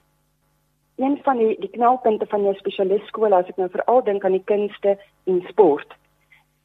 Een 0.97 1.19
van 1.23 1.39
die 1.39 1.55
die 1.61 1.71
knelpunte 1.71 2.27
van 2.27 2.43
jou 2.43 2.55
spesialistskool 2.59 3.37
as 3.37 3.49
ek 3.53 3.61
nou 3.61 3.69
veral 3.71 4.03
dink 4.05 4.25
aan 4.25 4.35
die 4.35 4.49
kunste 4.51 4.97
en 5.31 5.43
sport 5.51 5.95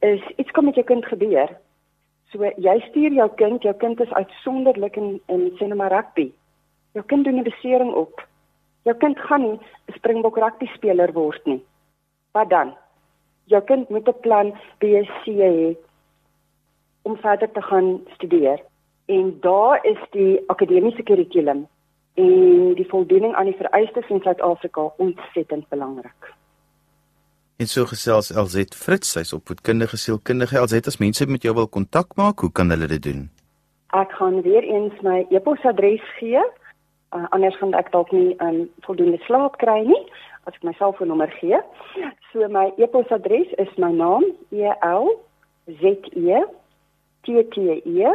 is 0.02 0.22
iets 0.36 0.50
kom 0.50 0.66
met 0.66 0.74
jou 0.74 0.86
kind 0.86 1.06
gebeur. 1.06 1.52
So 2.32 2.50
jy 2.66 2.78
stuur 2.88 3.14
jou 3.14 3.28
kind, 3.38 3.62
jou 3.62 3.74
kind 3.78 4.00
is 4.00 4.14
uitsonderlik 4.18 4.96
in 4.96 5.20
in 5.30 5.50
sinema 5.58 5.88
rugby. 5.92 6.32
Jou 6.96 7.04
kind 7.06 7.24
doen 7.24 7.38
'n 7.38 7.50
besering 7.50 7.92
op. 7.94 8.26
Jou 8.84 8.96
kind 8.96 9.18
gaan 9.18 9.42
nie 9.42 9.58
'n 9.58 9.92
Springbok 9.94 10.36
rugby 10.36 10.66
speler 10.74 11.12
word 11.12 11.46
nie. 11.46 11.62
Wat 12.32 12.50
dan? 12.50 12.74
Jou 13.50 13.62
kind 13.64 13.88
moet 13.88 14.08
'n 14.08 14.20
plan 14.20 14.52
B 14.78 14.84
C 15.22 15.24
hê 15.26 15.76
om 17.02 17.16
verder 17.16 17.50
te 17.52 17.62
gaan 17.62 18.00
studeer 18.14 18.60
en 19.06 19.36
daar 19.40 19.84
is 19.84 19.98
die 20.10 20.40
akademiese 20.46 21.02
kurrikulum 21.02 21.66
en 22.14 22.74
die 22.74 22.88
voldoening 22.88 23.34
aan 23.34 23.44
die 23.50 23.56
vereistes 23.56 24.08
in 24.08 24.20
Suid-Afrika 24.20 24.92
ontsettend 24.96 25.68
belangrik. 25.68 26.32
En 27.56 27.66
so 27.66 27.84
gesels 27.86 28.32
LZ 28.34 28.74
Fritz, 28.74 29.12
sy's 29.14 29.32
opvoedkundige 29.32 29.96
sielkundige. 29.96 30.58
LZ 30.58 30.86
as 30.86 30.98
mense 30.98 31.26
met 31.26 31.42
jou 31.42 31.54
wil 31.54 31.68
kontak 31.68 32.16
maak, 32.16 32.40
hoe 32.40 32.52
kan 32.52 32.70
hulle 32.70 32.86
dit 32.86 33.02
doen? 33.02 33.30
Ek 33.94 34.10
gaan 34.18 34.40
weer 34.42 34.64
eens 34.64 35.00
my 35.06 35.26
e-posadres 35.30 36.04
gee. 36.18 36.42
Uh, 37.12 37.26
anders 37.30 37.56
gaan 37.60 37.74
ek 37.76 37.92
dalk 37.92 38.12
nie 38.12 38.32
um, 38.40 38.64
voldoende 38.86 39.20
slaap 39.28 39.58
kry 39.60 39.82
nie 39.84 40.00
as 40.46 40.54
ek 40.54 40.64
my 40.66 40.74
selfoonnommer 40.78 41.30
gee. 41.38 41.58
So 42.32 42.48
my 42.48 42.72
e-posadres 42.78 43.50
is 43.58 43.72
my 43.78 43.92
naam 43.92 44.24
E 44.50 44.64
L 44.82 45.08
Z 45.66 45.82
E 46.16 46.42
T 47.24 47.42
T 47.54 47.56
E 47.86 48.12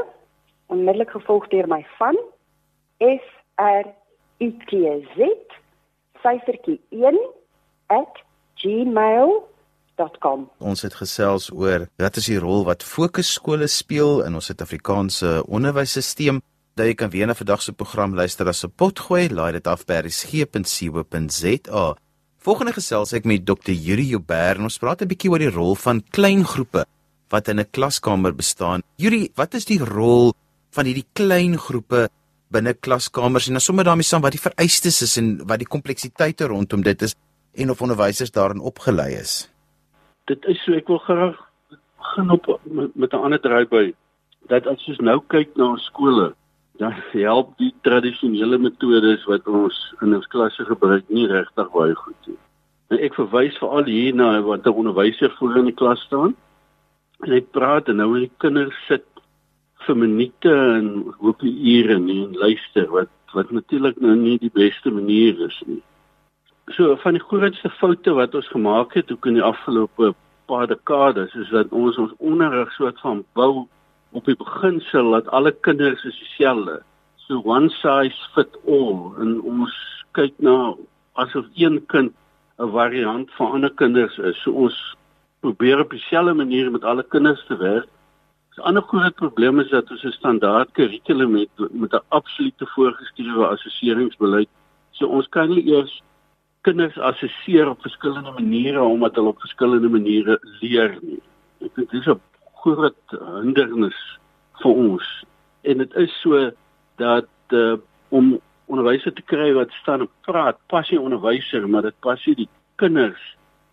onmiddellik 0.67 1.12
gevolg 1.15 1.48
deur 1.53 1.67
my 1.67 1.86
van 1.98 2.17
F 3.00 3.25
R 3.62 3.86
I 4.43 4.50
T 4.67 4.72
Z 5.15 5.19
syfertjie 6.24 6.79
1 6.89 7.19
@gmail.com. 8.57 10.50
Ons 10.57 10.81
het 10.81 10.96
gesels 10.96 11.51
oor 11.53 11.88
wat 11.98 12.15
is 12.15 12.25
die 12.25 12.39
rol 12.39 12.65
wat 12.65 12.84
fokusskole 12.84 13.67
speel 13.67 14.25
in 14.25 14.34
ons 14.34 14.46
Suid-Afrikaanse 14.50 15.43
onderwysstelsel. 15.48 16.41
Jy 16.77 16.93
kan 16.93 17.10
weer 17.10 17.25
na 17.25 17.34
vandag 17.34 17.62
se 17.62 17.74
program 17.74 18.13
luister 18.13 18.48
as 18.48 18.63
'n 18.65 18.72
potgooi, 18.75 19.29
laai 19.29 19.51
dit 19.51 19.67
af 19.67 19.86
by 19.86 19.93
resgep.co.za. 20.05 21.96
Volgende 22.48 22.72
gesels 22.72 23.12
ek 23.12 23.25
met 23.27 23.42
Dr. 23.44 23.74
Yuri 23.75 24.06
Joubert 24.13 24.56
en 24.56 24.70
ons 24.70 24.80
praat 24.80 25.01
'n 25.04 25.10
bietjie 25.12 25.27
oor 25.27 25.44
die 25.44 25.51
rol 25.51 25.75
van 25.75 26.00
klein 26.16 26.46
groepe 26.48 26.86
wat 27.27 27.50
in 27.51 27.60
'n 27.60 27.68
klaskamer 27.75 28.32
bestaan. 28.32 28.84
Yuri, 28.96 29.32
wat 29.36 29.54
is 29.54 29.66
die 29.66 29.84
rol 29.84 30.32
van 30.72 30.86
hierdie 30.86 31.10
klein 31.12 31.58
groepe 31.58 32.08
binne 32.50 32.74
klaskamers 32.74 33.48
en 33.48 33.60
dan 33.60 33.62
sommer 33.62 33.84
daarmee 33.84 34.08
saam 34.08 34.22
wat 34.22 34.32
die 34.32 34.39
vereistes 34.39 35.01
is 35.01 35.18
en 35.18 35.46
wat 35.46 35.60
die 35.60 35.68
kompleksiteite 35.68 36.48
rondom 36.48 36.82
dit 36.84 37.01
is 37.01 37.16
en 37.54 37.70
of 37.70 37.82
onderwysers 37.82 38.32
daarin 38.32 38.63
opgelei 38.63 39.20
is. 39.20 39.50
Dit 40.27 40.46
is 40.46 40.63
so 40.63 40.72
ek 40.72 40.88
wil 40.88 41.00
graag 41.00 41.36
begin 42.00 42.32
op 42.32 42.60
met, 42.96 43.12
'n 43.12 43.24
ander 43.24 43.42
draai 43.42 43.66
by 43.68 43.94
dat 44.48 44.68
as 44.68 44.88
ons 44.88 45.00
nou 45.00 45.20
kyk 45.27 45.50
na 45.58 45.75
skole 45.75 46.34
dan 46.77 46.93
help 47.12 47.53
die 47.57 47.74
tradisionele 47.81 48.57
metodes 48.57 49.25
wat 49.29 49.48
ons 49.48 49.77
in 50.01 50.13
ons 50.17 50.27
klasse 50.34 50.65
gebruik 50.65 51.07
nie 51.10 51.25
regtig 51.29 51.72
baie 51.74 51.96
goed 51.98 52.29
nie. 52.29 52.38
En 52.93 53.01
ek 53.03 53.17
verwys 53.17 53.57
veral 53.60 53.89
hier 53.89 54.15
na 54.15 54.29
wat 54.46 54.67
'n 54.67 54.77
onderwyser 54.84 55.34
voor 55.39 55.57
in 55.57 55.72
die 55.72 55.79
klas 55.81 56.01
staan 56.05 56.36
en 57.25 57.31
hy 57.31 57.41
praat 57.41 57.89
en 57.89 57.98
nou 57.98 58.12
wil 58.12 58.25
die 58.27 58.38
kinders 58.38 58.77
sit 58.88 59.05
vir 59.86 59.96
minute 59.96 60.53
en 60.53 61.13
hoop 61.19 61.39
die 61.39 61.57
ure 61.77 62.00
nie 62.00 62.24
en 62.25 62.34
luister 62.34 62.88
wat 62.91 63.10
wat 63.34 63.51
natuurlik 63.51 64.00
nou 64.01 64.15
nie 64.15 64.38
die 64.39 64.53
beste 64.53 64.91
manier 64.91 65.36
is 65.46 65.57
nie. 65.65 65.81
So 66.75 66.96
van 66.96 67.13
die 67.13 67.24
grootste 67.24 67.69
foute 67.69 68.13
wat 68.13 68.36
ons 68.36 68.48
gemaak 68.48 68.93
het 68.93 69.12
ook 69.12 69.25
in 69.25 69.34
die 69.34 69.43
afgelope 69.43 70.13
paar 70.48 70.67
dekades 70.67 71.34
is 71.36 71.50
dat 71.50 71.72
ons 71.72 71.98
ons 71.98 72.13
onderrig 72.17 72.72
soort 72.72 73.00
van 73.00 73.25
bou 73.34 73.67
op 74.11 74.25
die 74.25 74.35
beginsel 74.35 75.11
dat 75.11 75.27
alle 75.27 75.51
kinders 75.51 76.03
is 76.03 76.17
dieselfde. 76.19 76.81
So 77.15 77.41
one 77.43 77.69
size 77.69 78.29
fit 78.33 78.55
all 78.65 79.13
en 79.21 79.41
ons 79.41 79.73
kyk 80.11 80.33
na 80.39 80.75
asof 81.13 81.45
een 81.55 81.85
kind 81.85 82.13
'n 82.59 82.71
variant 82.71 83.31
van 83.37 83.51
ander 83.51 83.73
kinders 83.73 84.17
is. 84.17 84.41
So 84.41 84.51
ons 84.51 84.95
probeer 85.39 85.79
op 85.79 85.89
dieselfde 85.89 86.33
manier 86.33 86.71
met 86.71 86.83
alle 86.83 87.03
kinders 87.03 87.45
te 87.45 87.57
werk 87.57 87.87
'n 88.57 88.65
ander 88.69 88.81
groot 88.81 89.15
probleem 89.15 89.59
is 89.59 89.69
dat 89.69 89.91
ons 89.91 90.03
'n 90.03 90.11
standaard 90.11 90.71
kurrikulum 90.71 91.35
het 91.35 91.49
met 91.71 91.93
'n 91.93 92.05
absolute 92.07 92.65
voorgeskrewe 92.65 93.47
assesseringsbeleid. 93.47 94.49
So 94.91 95.05
ons 95.05 95.27
kan 95.29 95.49
nie 95.49 95.65
eers 95.73 96.01
kinders 96.61 96.97
assesseer 96.97 97.69
op 97.69 97.81
verskillende 97.81 98.31
maniere 98.31 98.81
omdat 98.81 99.15
hulle 99.15 99.27
op 99.27 99.39
verskillende 99.39 99.89
maniere 99.89 100.39
leer 100.61 100.97
nie. 101.01 101.21
Dink 101.59 101.91
dis 101.91 102.07
'n 102.07 102.21
groot 102.75 103.15
hindernis 103.41 103.97
vir 104.62 104.71
ons. 104.74 105.07
En 105.62 105.77
dit 105.77 105.95
is 105.95 106.13
so 106.21 106.51
dat 106.97 107.55
uh, 107.55 107.77
om 108.09 108.38
onderwysers 108.67 109.15
te 109.15 109.25
kry 109.25 109.53
wat 109.55 109.71
staan 109.81 110.05
en 110.05 110.12
praat, 110.27 110.59
pas 110.67 110.89
nie 110.91 111.00
onderwyser, 111.00 111.67
maar 111.69 111.88
dit 111.88 112.00
pas 112.03 112.25
nie 112.27 112.36
die 112.43 112.50
kinders 112.81 113.24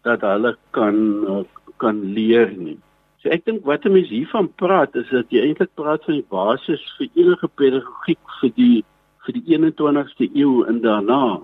dat 0.06 0.22
hulle 0.26 0.54
kan 0.76 0.98
uh, 1.28 1.42
kan 1.82 2.00
leer 2.14 2.52
nie. 2.56 2.76
So 3.22 3.32
ek 3.34 3.46
dink 3.48 3.64
wat 3.64 3.84
'n 3.84 3.92
mens 3.92 4.12
hiervan 4.12 4.48
praat 4.60 4.94
is 4.96 5.08
dat 5.10 5.32
jy 5.32 5.40
eintlik 5.48 5.72
praat 5.74 6.04
van 6.04 6.20
die 6.20 6.30
basis 6.30 6.82
vir 6.98 7.08
enige 7.14 7.48
pedagogiek 7.48 8.38
vir 8.40 8.52
die 8.56 8.84
vir 9.24 9.32
die 9.32 9.44
21ste 9.56 10.28
eeu 10.36 10.64
en 10.68 10.80
daarna. 10.84 11.40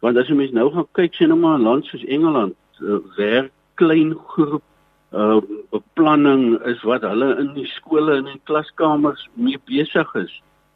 Want 0.00 0.16
as 0.16 0.28
jy 0.28 0.34
mens 0.34 0.52
nou 0.56 0.70
gaan 0.72 0.88
kyk 0.98 1.14
sien 1.14 1.28
nou 1.28 1.38
maar 1.38 1.58
'n 1.58 1.62
land 1.62 1.84
soos 1.86 2.04
Engeland, 2.04 2.56
uh, 2.80 2.98
werk 3.16 3.52
klein 3.74 4.14
groep 4.14 4.64
uh 5.12 5.40
beplanning 5.70 6.60
is 6.68 6.82
wat 6.88 7.02
hulle 7.04 7.36
in 7.40 7.52
die 7.54 7.66
skole 7.66 8.16
en 8.16 8.26
in 8.26 8.40
klaskamers 8.48 9.28
mee 9.34 9.58
besig 9.68 10.14
is. 10.14 10.32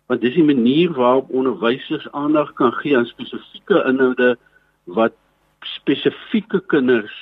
Want 0.06 0.20
dis 0.20 0.36
die 0.36 0.44
manier 0.44 0.92
waarop 0.92 1.30
onderwysers 1.30 2.08
aandag 2.12 2.52
kan 2.60 2.72
gee 2.80 2.96
aan 2.96 3.08
spesifieke 3.08 3.82
inhoude 3.88 4.36
wat 4.84 5.16
spesifieke 5.60 6.60
kinders 6.72 7.16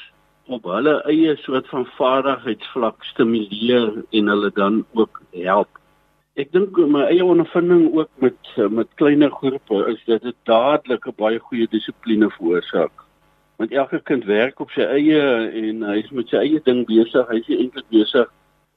op 0.52 0.66
hulle 0.68 0.99
eie 1.09 1.37
soort 1.40 1.68
van 1.73 1.87
vaardigheidsvlak 1.97 3.06
stimuleer 3.12 4.02
en 4.11 4.28
hulle 4.28 4.50
dan 4.54 4.85
ook 4.92 5.23
help. 5.30 5.80
ek 6.35 6.50
dink 6.50 6.75
my 6.90 7.04
eie 7.06 7.23
ondervinding 7.23 7.92
ook 7.94 8.11
met 8.18 8.54
met 8.75 8.88
kleiner 8.99 9.30
groepe 9.30 9.85
is 9.92 10.00
dat 10.11 10.23
dit 10.26 10.37
dadelik 10.50 11.06
'n 11.06 11.14
baie 11.16 11.38
goeie 11.38 11.68
dissipline 11.71 12.30
veroorsaak. 12.30 13.03
Want 13.56 13.73
elke 13.73 14.00
kind 14.02 14.25
werk 14.25 14.61
op 14.61 14.73
sy 14.75 14.82
eie 14.82 15.20
en 15.61 15.82
hy 15.87 15.99
is 16.02 16.11
met 16.11 16.28
sy 16.28 16.40
eie 16.42 16.62
ding 16.64 16.82
besig. 16.88 17.28
Hy 17.28 17.38
is 17.42 17.52
eintlik 17.54 17.87
besig. 17.94 18.32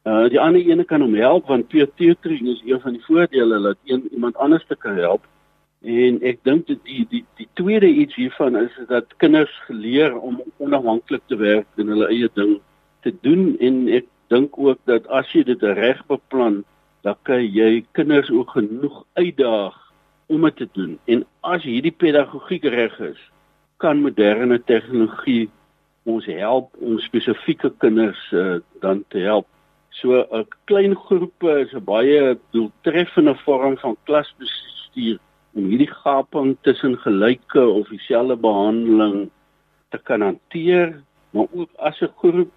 Uh 0.07 0.27
die 0.31 0.39
ander 0.39 0.61
ene 0.61 0.85
kan 0.87 1.01
hom 1.01 1.15
help 1.17 1.49
want 1.51 1.67
peer 1.71 1.89
tutoring 1.99 2.47
is 2.53 2.61
een 2.65 2.79
van 2.83 2.95
die 2.95 3.03
voordele 3.07 3.59
dat 3.63 3.77
een 3.89 4.05
iemand 4.11 4.37
anders 4.37 4.65
te 4.67 4.75
kan 4.75 4.95
help. 4.95 5.25
En 5.81 6.21
ek 6.25 6.39
dink 6.47 6.67
dit 6.67 6.79
die 6.85 7.05
die 7.09 7.23
die 7.41 7.49
tweede 7.59 7.89
iets 7.89 8.15
hiervan 8.15 8.55
is 8.59 8.77
dat 8.87 9.17
kinders 9.17 9.53
geleer 9.65 10.15
om 10.15 10.41
onafhanklik 10.57 11.25
te 11.27 11.37
werk 11.37 11.67
en 11.77 11.91
hulle 11.93 12.07
eie 12.07 12.29
ding 12.33 12.59
te 13.05 13.13
doen 13.21 13.57
en 13.59 13.87
ek 13.99 14.07
dink 14.33 14.57
ook 14.57 14.79
dat 14.85 15.07
as 15.07 15.29
jy 15.33 15.43
dit 15.47 15.63
reg 15.63 15.99
beplan 16.07 16.63
dan 17.07 17.15
kan 17.23 17.43
jy 17.43 17.85
kinders 17.91 18.29
ook 18.29 18.49
genoeg 18.55 19.03
uitdaag 19.13 19.75
om 20.27 20.41
dit 20.41 20.55
te 20.55 20.67
doen. 20.73 20.97
En 21.05 21.23
as 21.41 21.63
hierdie 21.63 21.93
pedagogiek 21.95 22.63
reg 22.63 22.99
is, 22.99 23.19
kan 23.77 24.01
moderne 24.01 24.59
tegnologie 24.65 25.49
ons 26.07 26.25
help 26.25 26.71
om 26.79 26.99
spesifieke 27.03 27.71
kinders 27.83 28.19
uh, 28.31 28.57
dan 28.81 29.03
te 29.11 29.19
help. 29.27 29.47
So 29.89 30.23
'n 30.31 30.45
klein 30.65 30.95
groepe 30.95 31.59
is 31.59 31.73
'n 31.73 31.83
baie 31.83 32.37
doeltreffende 32.51 33.35
vorm 33.45 33.77
van 33.77 33.97
klasbestuur 34.03 35.19
om 35.53 35.63
hierdie 35.65 35.93
gaping 36.03 36.57
tussen 36.61 36.97
gelyke 36.97 37.61
of 37.61 37.89
dieselfde 37.89 38.35
behandeling 38.35 39.29
te 39.89 39.97
kan 39.97 40.21
hanteer, 40.21 41.01
maar 41.31 41.47
ook 41.51 41.69
as 41.75 42.01
'n 42.01 42.13
groep 42.17 42.53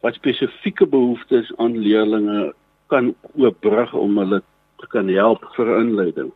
wat 0.00 0.14
spesifieke 0.14 0.86
behoeftes 0.86 1.52
aan 1.56 1.78
leerders 1.78 2.54
kan 2.86 3.14
oopbrug 3.36 3.92
om 3.94 4.18
hulle 4.18 4.42
te 4.76 4.86
kan 4.86 5.08
help 5.08 5.44
vir 5.56 5.78
inleiding. 5.78 6.32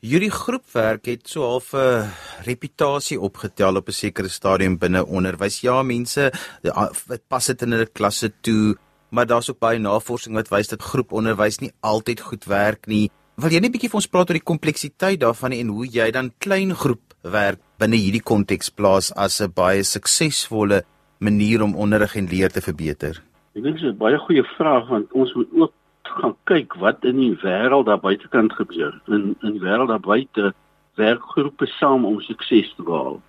Hierdie 0.00 0.30
groepwerk 0.32 1.10
het 1.10 1.28
so 1.28 1.44
half 1.44 1.74
'n 1.76 2.08
reputasie 2.46 3.20
opgetel 3.20 3.76
op 3.76 3.88
'n 3.88 3.92
sekere 3.92 4.28
stadium 4.28 4.78
binne 4.78 5.04
onderwys. 5.04 5.60
Ja, 5.60 5.82
mense, 5.82 6.32
dit 6.62 7.22
pas 7.28 7.46
dit 7.46 7.62
in 7.62 7.72
hulle 7.72 7.86
klasse 7.86 8.32
toe, 8.40 8.76
maar 9.10 9.26
daar's 9.26 9.50
ook 9.50 9.58
baie 9.58 9.78
navorsing 9.78 10.34
wat 10.34 10.48
wys 10.48 10.68
dat 10.68 10.82
groeponderwys 10.82 11.58
nie 11.58 11.72
altyd 11.80 12.20
goed 12.20 12.44
werk 12.44 12.86
nie. 12.86 13.10
Wil 13.36 13.50
jy 13.50 13.60
net 13.60 13.68
'n 13.68 13.72
bietjie 13.72 13.90
vir 13.90 14.00
ons 14.00 14.06
praat 14.06 14.30
oor 14.30 14.38
die 14.38 14.52
kompleksiteit 14.52 15.20
daarvan 15.20 15.52
en 15.52 15.68
hoe 15.68 15.86
jy 15.86 16.10
dan 16.10 16.32
klein 16.38 16.74
groepwerk 16.74 17.60
binne 17.78 17.96
hierdie 17.96 18.22
konteks 18.22 18.70
plaas 18.70 19.12
as 19.12 19.40
'n 19.40 19.52
baie 19.52 19.82
suksesvolle 19.82 20.82
manier 21.18 21.62
om 21.62 21.76
onderrig 21.76 22.16
en 22.16 22.26
leer 22.26 22.50
te 22.50 22.62
verbeter? 22.62 23.22
Ek 23.54 23.62
dink 23.62 23.76
dit 23.76 23.84
is 23.84 23.92
'n 23.92 23.98
baie 23.98 24.16
goeie 24.16 24.44
vraag 24.56 24.88
want 24.88 25.12
ons 25.12 25.34
moet 25.34 25.48
ook 25.52 25.72
gaan 26.10 26.36
kyk 26.44 26.74
wat 26.82 27.04
in 27.04 27.16
die 27.16 27.36
wêreld 27.42 27.86
daar 27.86 28.00
buitekant 28.00 28.52
gebeur. 28.52 28.94
In 29.06 29.36
in 29.40 29.52
die 29.56 29.62
wêreld 29.62 29.88
daar 29.88 30.00
buite 30.00 30.52
werk 30.94 31.22
groepe 31.22 31.66
saam 31.66 32.04
om 32.04 32.20
sukses 32.20 32.74
te 32.74 32.82
behaal. 32.82 33.20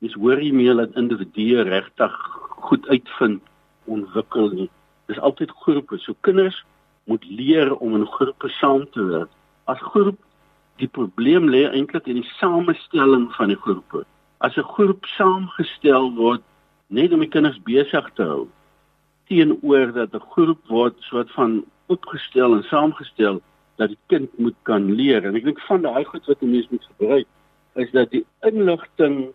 Dis 0.00 0.14
hoor 0.20 0.40
jy 0.40 0.52
meer 0.52 0.76
dat 0.76 0.96
individue 1.00 1.62
regtig 1.62 2.14
goed 2.68 2.88
uitvind 2.88 3.42
ontwikkel 3.84 4.48
nie. 4.48 4.70
Dis 5.06 5.18
altyd 5.18 5.52
groepe. 5.64 5.98
So 5.98 6.16
kinders 6.20 6.64
moet 7.04 7.24
leer 7.28 7.74
om 7.76 7.94
in 7.94 8.06
groepe 8.06 8.48
saam 8.48 8.86
te 8.90 9.04
werk. 9.04 9.30
As 9.64 9.80
groep 9.92 10.18
die 10.82 10.88
probleem 10.88 11.48
lê 11.52 11.64
eintlik 11.68 12.08
in 12.10 12.20
die 12.22 12.30
samestelling 12.40 13.28
van 13.36 13.52
die 13.52 13.60
groepe. 13.66 14.04
As 14.40 14.56
'n 14.56 14.70
groep 14.74 15.06
saamgestel 15.16 16.12
word 16.14 16.42
net 16.88 17.12
om 17.12 17.20
die 17.20 17.28
kinders 17.28 17.60
besig 17.62 18.10
te 18.14 18.22
hou, 18.22 18.48
teenoor 19.28 19.92
dat 19.92 20.14
'n 20.14 20.26
groep 20.34 20.60
word 20.68 20.94
soort 21.00 21.30
van 21.30 21.64
opgestel 21.86 22.54
en 22.56 22.62
saamgestel 22.62 23.40
dat 23.76 23.88
die 23.88 23.98
kind 24.06 24.38
moet 24.38 24.56
kan 24.62 24.92
leer 24.94 25.24
en 25.24 25.36
ek 25.36 25.44
dink 25.44 25.60
van 25.68 25.82
daai 25.82 26.04
goed 26.04 26.26
wat 26.30 26.42
'n 26.42 26.50
mens 26.50 26.68
moet 26.70 26.86
gebruik 26.92 27.26
is 27.74 27.90
dat 27.90 28.10
die 28.10 28.24
inligting 28.40 29.32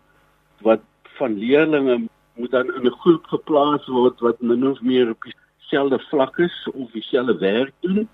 wat 0.62 0.84
van 1.20 1.38
leerders 1.38 2.08
moet 2.36 2.52
dan 2.52 2.74
in 2.76 2.88
'n 2.88 3.00
groep 3.04 3.26
geplaas 3.28 3.86
word 3.88 4.20
wat 4.20 4.42
min 4.42 4.68
of 4.68 4.82
meer 4.82 5.10
op 5.10 5.22
dieselfde 5.24 6.00
vlak 6.10 6.40
is 6.40 6.68
of 6.74 6.92
dieselfde 6.92 7.38
werk 7.38 7.74
doen 7.80 8.08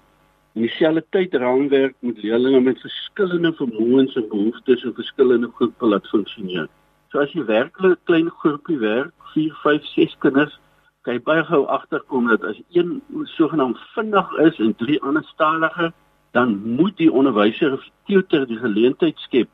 en 0.53 0.61
dieselfde 0.61 1.05
tyd 1.09 1.33
raamwerk 1.33 1.95
met 1.99 2.23
leerders 2.23 2.63
met 2.63 2.81
verskillende 2.81 3.53
vermoëns 3.53 4.15
en 4.15 4.27
behoeftes 4.29 4.83
in 4.83 4.93
verskillende 4.93 5.51
groepe 5.55 5.85
laat 5.85 6.07
funksioneer. 6.07 6.67
So 7.11 7.19
as 7.19 7.31
jy 7.33 7.45
werklik 7.45 7.97
'n 7.97 8.03
klein 8.03 8.29
groepie 8.29 8.77
werk, 8.77 9.13
4, 9.33 9.53
5, 9.63 9.85
6 9.85 10.15
kinders 10.19 10.59
kan 11.05 11.13
jy 11.13 11.21
baie 11.21 11.43
gou 11.45 11.61
agterkom 11.69 12.27
dat 12.31 12.43
as 12.49 12.57
een 12.73 12.97
sogenaamd 13.37 13.77
vinnig 13.93 14.31
is 14.47 14.57
en 14.59 14.73
drie 14.75 14.97
ander 15.01 15.23
stadiger, 15.29 15.91
dan 16.33 16.57
moet 16.77 16.97
die 16.97 17.11
onderwyser 17.11 17.75
of 17.77 17.83
tutor 18.09 18.47
die 18.49 18.57
geleentheid 18.59 19.19
skep 19.27 19.49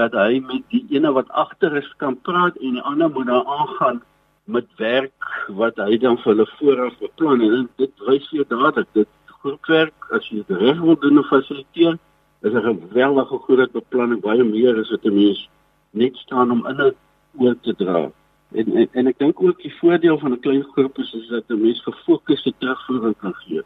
dat 0.00 0.16
hy 0.18 0.40
met 0.42 0.64
die 0.72 0.82
ene 0.96 1.12
wat 1.14 1.28
agter 1.30 1.76
is 1.78 1.90
kan 2.02 2.16
praat 2.26 2.56
en 2.56 2.78
die 2.78 2.86
ander 2.88 3.12
moet 3.12 3.28
dan 3.30 3.46
aangaan 3.58 4.00
met 4.44 4.66
werk 4.80 5.28
wat 5.60 5.78
hy 5.80 5.98
dan 6.00 6.18
vir 6.22 6.32
hulle 6.32 6.48
vooraf 6.56 6.96
beplan 7.02 7.44
en 7.46 7.68
dit 7.80 8.08
wys 8.08 8.26
vir 8.32 8.48
dadelik 8.50 8.90
dit 8.98 9.12
groepwerk 9.44 10.10
as 10.16 10.26
jy 10.32 10.42
dit 10.42 10.58
reg 10.64 10.82
wil 10.82 10.98
doen 11.04 11.22
of 11.22 11.30
fasiliteer 11.30 12.00
is 12.48 12.52
'n 12.52 12.66
geweldige 12.66 13.38
groot 13.46 13.72
beplanning 13.72 14.20
baie 14.20 14.44
meer 14.44 14.80
as 14.80 14.90
wat 14.90 15.04
'n 15.04 15.14
mens 15.14 15.48
net 15.92 16.16
staan 16.16 16.50
om 16.50 16.66
in 16.66 16.80
'n 16.80 16.94
oor 17.38 17.56
te 17.62 17.74
dra. 17.74 18.10
En 18.54 18.76
en, 18.80 18.88
en 18.92 19.06
ek 19.10 19.18
dink 19.18 19.40
ook 19.42 19.62
die 19.62 19.72
voordeel 19.80 20.18
van 20.18 20.32
'n 20.32 20.40
klein 20.40 20.62
groep 20.74 20.98
is, 20.98 21.12
is 21.14 21.28
dat 21.28 21.44
'n 21.48 21.60
mens 21.60 21.82
gefokusde 21.82 22.52
terugvoering 22.58 23.16
kan 23.18 23.34
gee. 23.34 23.62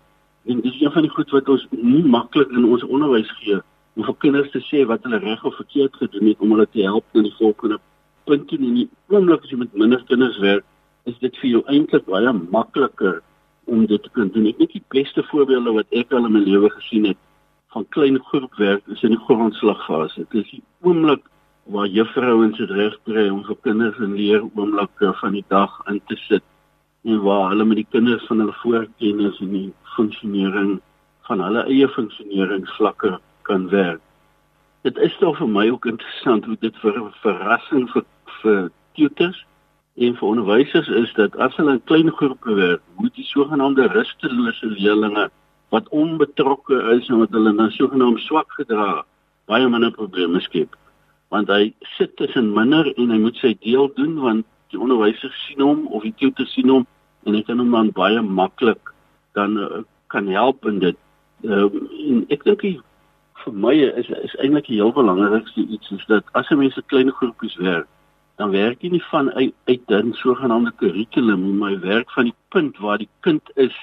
En 0.46 0.60
dis 0.60 0.80
een 0.80 0.92
van 0.92 1.02
die 1.02 1.10
goed 1.10 1.30
wat 1.30 1.48
ons 1.48 1.66
nie 1.70 2.04
maklik 2.04 2.50
in 2.50 2.64
ons 2.64 2.84
onderwys 2.84 3.30
gee 3.40 3.60
om 3.96 4.04
vir 4.04 4.16
kinders 4.18 4.50
te 4.50 4.60
sê 4.70 4.86
wat 4.86 5.02
hulle 5.02 5.18
reg 5.18 5.44
of 5.44 5.54
verkeerd 5.54 5.96
gedoen 5.96 6.28
het 6.28 6.38
om 6.38 6.50
hulle 6.50 6.68
te 6.70 6.82
help 6.82 7.04
in 7.12 7.22
die 7.22 7.34
volgende 7.38 7.78
punt 8.24 8.52
en 8.52 8.64
in 8.64 8.74
die 8.74 8.88
oomblik 9.08 9.42
as 9.42 9.50
jy 9.50 9.58
met 9.58 9.74
minder 9.74 10.02
kinders 10.04 10.38
werk, 10.38 10.64
is 11.04 11.18
dit 11.18 11.36
vir 11.42 11.50
jou 11.50 11.62
eintlik 11.66 12.04
baie 12.06 12.32
makliker 12.32 13.22
om 13.64 13.86
dit 13.86 14.02
te 14.02 14.12
kan 14.12 14.30
doen. 14.32 14.46
Ek 14.46 14.58
dink 14.58 14.72
die 14.72 14.84
beste 14.94 15.22
voorbeelde 15.30 15.72
wat 15.72 15.98
ek 16.00 16.12
al 16.12 16.28
in 16.28 16.36
my 16.36 16.44
lewe 16.44 16.70
gesien 16.70 17.08
het 17.10 17.20
van 17.74 17.88
klein 17.96 18.20
groepwerk 18.30 18.86
is 18.94 19.02
in 19.02 19.16
die 19.16 19.24
grondslagfase. 19.26 20.24
Dit 20.30 20.44
is 20.44 20.50
die 20.50 20.62
oomblik 20.86 21.24
waar 21.68 21.86
juffrouens 21.86 22.56
dit 22.56 22.70
reg 22.70 22.94
kry 23.04 23.26
om 23.28 23.42
vir 23.44 23.56
kinders 23.66 23.96
in 24.04 24.14
leer 24.16 24.44
oomblikke 24.56 25.10
van 25.20 25.34
die 25.36 25.44
dag 25.52 25.74
in 25.92 25.98
te 26.08 26.16
sit 26.24 26.44
en 27.04 27.20
waar 27.26 27.50
hulle 27.50 27.66
met 27.68 27.80
die 27.82 27.90
kinders 27.92 28.24
van 28.30 28.40
hulle 28.40 28.54
voorkennis 28.62 29.40
en 29.44 29.50
die 29.52 29.66
funksionering 29.96 30.78
van 31.28 31.44
hulle 31.44 31.66
eie 31.68 31.88
funksioneringsvlakke 31.92 33.18
kan 33.48 33.68
werk. 33.74 34.00
Dit 34.88 34.96
is 35.04 35.16
tog 35.20 35.36
vir 35.42 35.52
my 35.58 35.66
ook 35.68 35.90
interessant 35.92 36.48
hoe 36.48 36.56
dit 36.64 36.80
vir 36.84 36.96
'n 36.96 37.12
verrassing 37.20 37.84
vir 37.92 38.04
vir 38.40 38.70
tutors 38.96 39.44
en 39.96 40.16
vir 40.16 40.28
onderwysers 40.28 40.88
is 40.88 41.12
dat 41.20 41.36
as 41.36 41.56
hulle 41.56 41.72
in 41.76 41.84
klein 41.84 42.10
groepe 42.10 42.54
werk, 42.54 42.82
moet 42.96 43.14
die 43.14 43.28
sogenaamde 43.28 43.92
rustelose 43.92 44.66
leerders 44.66 45.32
wat 45.68 45.88
onbetrokke 45.88 46.80
is 46.96 47.08
en 47.08 47.18
wat 47.18 47.30
hulle 47.30 47.52
dan 47.56 47.70
sogenaamd 47.70 48.20
swak 48.20 48.52
gedra, 48.52 49.04
baie 49.46 49.68
minder 49.68 49.90
probleme 49.90 50.40
skep 50.40 50.76
want 51.28 51.48
hy 51.52 51.72
sit 51.96 52.16
tussen 52.16 52.52
minder 52.54 52.88
en 52.96 53.10
hy 53.12 53.18
moet 53.18 53.36
sy 53.36 53.54
deel 53.64 53.90
doen 53.96 54.16
want 54.20 54.46
die 54.72 54.80
onderwyser 54.80 55.32
sien 55.44 55.60
hom 55.64 55.86
of 55.92 56.04
die 56.04 56.14
tutor 56.20 56.48
sien 56.48 56.70
hom 56.72 56.86
en 57.26 57.36
hy 57.36 57.42
kan 57.44 57.60
hom 57.60 57.74
dan 57.76 57.92
baie 57.96 58.22
maklik 58.22 58.92
dan 59.36 59.58
uh, 59.60 59.82
kan 60.08 60.28
help 60.32 60.64
in 60.66 60.78
dit. 60.80 60.96
Uh, 61.44 61.68
en 62.08 62.24
ek 62.32 62.44
dink 62.48 62.64
vir 63.44 63.54
my 63.64 63.74
is 63.76 64.08
is 64.24 64.34
eintlik 64.42 64.66
die 64.70 64.80
heel 64.80 64.94
belangrikste 64.96 65.66
iets 65.66 65.92
is 65.94 66.04
dat 66.08 66.24
as 66.40 66.50
'n 66.50 66.58
mens 66.58 66.76
'n 66.76 66.88
klein 66.92 67.12
groepies 67.12 67.56
werk, 67.56 67.86
dan 68.38 68.50
werk 68.50 68.82
jy 68.82 68.90
nie 68.90 69.04
van 69.10 69.30
uit, 69.32 69.54
uit 69.66 69.90
'n 69.90 70.12
sogenaamde 70.12 70.72
kurrikulum, 70.80 71.58
maar 71.58 71.70
jy 71.70 71.80
werk 71.80 72.10
van 72.10 72.24
die 72.24 72.38
punt 72.48 72.78
waar 72.78 72.98
die 72.98 73.12
kind 73.20 73.42
is 73.56 73.76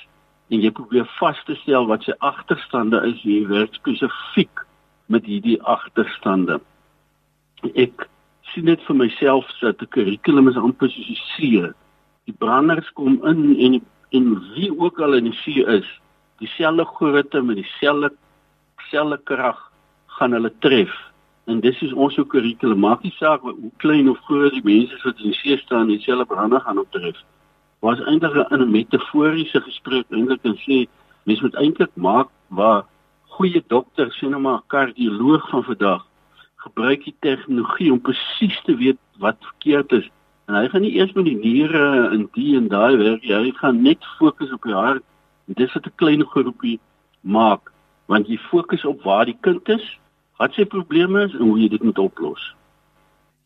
en 0.50 0.62
jy 0.62 0.72
probeer 0.72 1.06
vas 1.20 1.38
te 1.46 1.56
stel 1.56 1.86
wat 1.88 2.04
sy 2.04 2.14
agterstande 2.20 3.02
is, 3.08 3.24
jy 3.24 3.48
werk 3.48 3.74
spesifiek 3.74 4.66
met 5.08 5.26
hierdie 5.26 5.62
agterstande 5.62 6.60
ek 7.74 8.08
sien 8.54 8.66
dit 8.70 8.82
vir 8.88 8.96
myself 8.96 9.46
dat 9.62 9.82
'n 9.82 9.92
kurrikulum 9.96 10.50
is 10.50 10.58
amper 10.58 10.90
soos 10.90 11.10
'n 11.10 11.22
see. 11.36 11.74
Die 12.26 12.38
branders 12.38 12.90
kom 12.94 13.20
in 13.26 13.60
en 13.60 13.82
en 14.12 14.26
wie 14.54 14.72
ook 14.80 15.00
al 15.00 15.14
in 15.14 15.24
die 15.24 15.40
see 15.44 15.66
is, 15.66 15.88
dieselfde 16.40 16.86
grootte 16.86 17.42
met 17.42 17.56
dieselfde 17.56 18.14
selfde 18.90 19.18
krag 19.24 19.60
gaan 20.18 20.32
hulle 20.32 20.52
tref. 20.60 20.94
En 21.46 21.60
dis 21.60 21.82
is 21.82 21.94
ons 21.94 22.18
ook 22.18 22.30
kurrikulum. 22.30 22.80
Maak 22.80 23.04
nie 23.04 23.14
saak 23.18 23.42
hoe 23.42 23.72
klein 23.78 24.10
of 24.10 24.18
groot 24.28 24.54
die 24.54 24.64
mense 24.64 24.98
wat 25.04 25.18
in 25.18 25.32
die 25.32 25.40
see 25.42 25.58
staan, 25.58 25.88
dieselfde 25.88 26.26
brander 26.26 26.62
gaan 26.62 26.80
optref. 26.80 27.18
Was 27.80 28.00
eintlik 28.00 28.52
'n 28.52 28.72
metaforiese 28.72 29.62
gesprek 29.62 30.06
eintlik 30.10 30.44
en 30.44 30.58
sê 30.58 30.88
mens 31.24 31.42
moet 31.42 31.56
eintlik 31.56 31.96
maak 31.96 32.30
waar 32.48 32.86
goeie 33.36 33.64
dokters, 33.68 34.18
sien 34.18 34.30
nou 34.30 34.42
maar 34.42 34.62
kardioloog 34.68 35.50
van 35.50 35.64
vandag 35.64 36.06
gebruik 36.66 37.06
die 37.06 37.16
tegnologie 37.26 37.92
om 37.94 38.02
presies 38.02 38.58
te 38.66 38.76
weet 38.76 39.00
wat 39.24 39.38
verkeerd 39.52 39.92
is. 39.92 40.10
En 40.48 40.58
hy 40.58 40.68
gaan 40.70 40.82
nie 40.86 40.96
eers 40.98 41.14
met 41.18 41.26
die 41.26 41.38
niere 41.38 42.10
in 42.14 42.28
die 42.34 42.56
en 42.58 42.68
daai 42.70 42.98
werk 42.98 43.24
nie. 43.24 43.34
Hy 43.34 43.54
gaan 43.62 43.82
net 43.86 44.04
fokus 44.20 44.52
op 44.54 44.66
die 44.68 44.78
hart. 44.78 45.06
En 45.48 45.58
dis 45.62 45.74
wat 45.74 45.88
'n 45.88 45.98
klein 46.02 46.26
groepie 46.26 46.80
maak. 47.22 47.72
want 48.08 48.28
jy 48.30 48.38
fokus 48.52 48.86
op 48.86 49.02
waar 49.02 49.26
die 49.26 49.38
kind 49.42 49.70
is, 49.74 49.86
wat 50.38 50.54
sy 50.54 50.66
probleme 50.70 51.26
is 51.26 51.34
en 51.34 51.48
hoe 51.48 51.58
jy 51.58 51.70
dit 51.74 51.86
moet 51.86 52.02
oplos. 52.02 52.44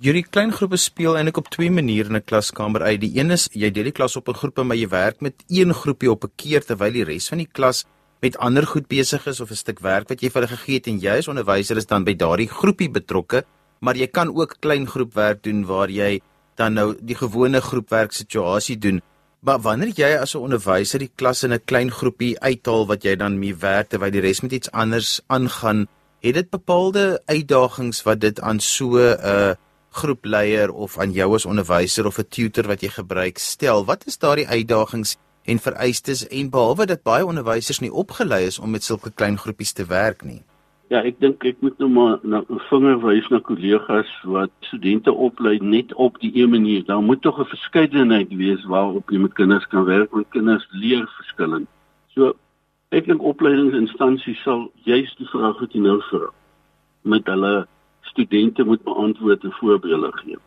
Hierdie 0.03 0.23
klein 0.23 0.51
groepe 0.55 0.79
speel 0.79 1.17
eintlik 1.19 1.39
op 1.41 1.49
twee 1.51 1.71
maniere 1.71 2.09
in 2.09 2.15
'n 2.15 2.23
klaskamer 2.23 2.81
uit. 2.81 3.01
Die 3.01 3.19
een 3.19 3.31
is 3.31 3.49
jy 3.51 3.71
deel 3.71 3.91
die 3.91 3.97
klas 3.99 4.15
op 4.15 4.27
in 4.27 4.33
groepe, 4.33 4.63
maar 4.63 4.77
jy 4.77 4.87
werk 4.87 5.21
met 5.21 5.43
een 5.47 5.73
groepie 5.73 6.11
op 6.11 6.23
'n 6.23 6.31
keer 6.35 6.61
terwyl 6.61 6.91
die 6.91 7.03
res 7.03 7.29
van 7.29 7.37
die 7.37 7.51
klas 7.51 7.85
met 8.21 8.37
ander 8.37 8.67
goed 8.67 8.87
besig 8.87 9.27
is 9.27 9.39
of 9.39 9.51
'n 9.51 9.55
stuk 9.55 9.79
werk 9.79 10.09
wat 10.09 10.21
jy 10.21 10.29
vir 10.29 10.41
hulle 10.41 10.57
gegee 10.57 10.75
het 10.75 10.87
en 10.87 10.99
jy 10.99 11.17
as 11.17 11.27
onderwyser 11.27 11.77
is 11.77 11.85
dan 11.85 12.03
by 12.03 12.13
daardie 12.13 12.49
groepie 12.49 12.89
betrokke, 12.89 13.43
maar 13.79 13.95
jy 13.95 14.07
kan 14.07 14.29
ook 14.35 14.57
klein 14.59 14.87
groepwerk 14.87 15.43
doen 15.43 15.65
waar 15.65 15.89
jy 15.89 16.21
dan 16.55 16.73
nou 16.73 16.95
die 17.01 17.15
gewone 17.15 17.61
groepwerk 17.61 18.11
situasie 18.11 18.77
doen. 18.77 19.01
Maar 19.39 19.59
wanneer 19.59 19.93
jy 19.95 20.17
as 20.19 20.35
'n 20.35 20.43
onderwyser 20.43 20.99
die 20.99 21.11
klas 21.15 21.43
in 21.43 21.53
'n 21.53 21.65
klein 21.65 21.91
groepie 21.91 22.39
uithaal 22.39 22.87
wat 22.87 23.03
jy 23.03 23.15
dan 23.15 23.39
mee 23.39 23.55
werk 23.55 23.89
terwyl 23.89 24.11
die 24.11 24.21
res 24.21 24.41
met 24.41 24.51
iets 24.51 24.71
anders 24.71 25.21
aangaan, 25.27 25.87
het 26.19 26.33
dit 26.33 26.49
bepaalde 26.49 27.21
uitdagings 27.25 28.03
wat 28.03 28.19
dit 28.19 28.41
aan 28.41 28.59
so 28.59 28.97
'n 28.97 29.17
uh, 29.23 29.53
groepleier 29.91 30.71
of 30.71 30.97
aan 30.99 31.11
jou 31.11 31.33
as 31.35 31.45
onderwyser 31.45 32.05
of 32.05 32.19
'n 32.19 32.27
tutor 32.29 32.67
wat 32.67 32.81
jy 32.81 32.89
gebruik 32.89 33.37
stel. 33.37 33.85
Wat 33.85 34.05
is 34.05 34.17
daardie 34.17 34.47
uitdagings 34.47 35.17
en 35.45 35.59
vereistes 35.59 36.27
en 36.27 36.49
behalwe 36.49 36.85
dat 36.85 37.03
baie 37.03 37.25
onderwysers 37.25 37.79
nie 37.79 37.93
opgelei 37.93 38.45
is 38.45 38.59
om 38.59 38.71
met 38.71 38.83
sulke 38.83 39.11
klein 39.11 39.37
groepies 39.37 39.73
te 39.73 39.85
werk 39.85 40.23
nie? 40.23 40.41
Ja, 40.89 41.03
ek 41.05 41.19
dink 41.21 41.43
ek 41.45 41.59
moet 41.61 41.77
nou 41.77 41.89
maar 41.93 42.17
'n 42.25 42.59
vinger 42.69 42.97
wys 43.05 43.27
na 43.29 43.39
kollegas 43.39 44.09
wat 44.25 44.49
studente 44.59 45.13
oplei 45.13 45.59
net 45.61 45.93
op 45.93 46.17
die 46.19 46.31
een 46.33 46.49
manier. 46.49 46.85
Daar 46.85 47.01
moet 47.01 47.21
tog 47.21 47.39
'n 47.39 47.45
verskeidenheid 47.45 48.33
wees 48.33 48.65
waarop 48.65 49.11
jy 49.11 49.19
met 49.19 49.33
kinders 49.33 49.67
kan 49.67 49.85
werk, 49.85 50.11
want 50.11 50.29
kinders 50.29 50.67
leer 50.71 51.05
verskillend. 51.17 51.67
So 52.15 52.33
ek 52.89 53.05
dink 53.05 53.21
opleidingsinstansies 53.21 54.41
sal 54.41 54.71
juist 54.83 55.17
die 55.17 55.29
vraag 55.29 55.59
wat 55.59 55.73
jy 55.73 55.81
nou 55.81 56.01
vra 56.09 56.33
met 57.03 57.25
hulle 57.25 57.67
studente 58.01 58.63
moet 58.63 58.83
beantwoord 58.83 59.43
en 59.43 59.51
voorbeelde 59.51 60.11
gee. 60.11 60.37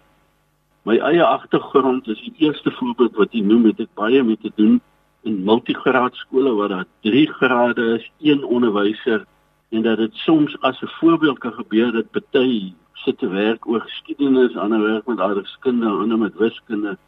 My 0.82 0.96
eie 0.98 1.22
agtergrond 1.22 2.08
is 2.08 2.20
die 2.20 2.34
eerste 2.48 2.70
voorbeeld 2.70 3.14
wat 3.14 3.34
jy 3.36 3.42
noem, 3.46 3.68
het 3.70 3.80
ek 3.84 3.92
baie 3.94 4.22
mee 4.26 4.38
te 4.42 4.50
doen 4.56 4.80
in 5.22 5.44
multigraad 5.46 6.16
skole 6.18 6.54
waar 6.58 6.72
daar 6.72 6.88
3 7.06 7.26
grade 7.38 7.84
is, 7.98 8.08
een 8.18 8.42
onderwyser 8.44 9.22
en 9.70 9.84
dat 9.86 10.02
dit 10.02 10.14
soms 10.24 10.56
as 10.60 10.82
'n 10.82 10.90
voorbeeld 10.98 11.38
kan 11.38 11.52
gebeur 11.52 11.92
dat 11.92 12.10
party 12.10 12.74
sit 12.92 13.18
te 13.18 13.28
werk 13.28 13.66
oor 13.66 13.80
geskiedenis, 13.80 14.56
ander 14.56 14.82
werk 14.82 15.06
met 15.06 15.20
aardrykskunde, 15.20 15.86
ander 15.86 16.18
met 16.18 16.34
wiskunde 16.34 16.98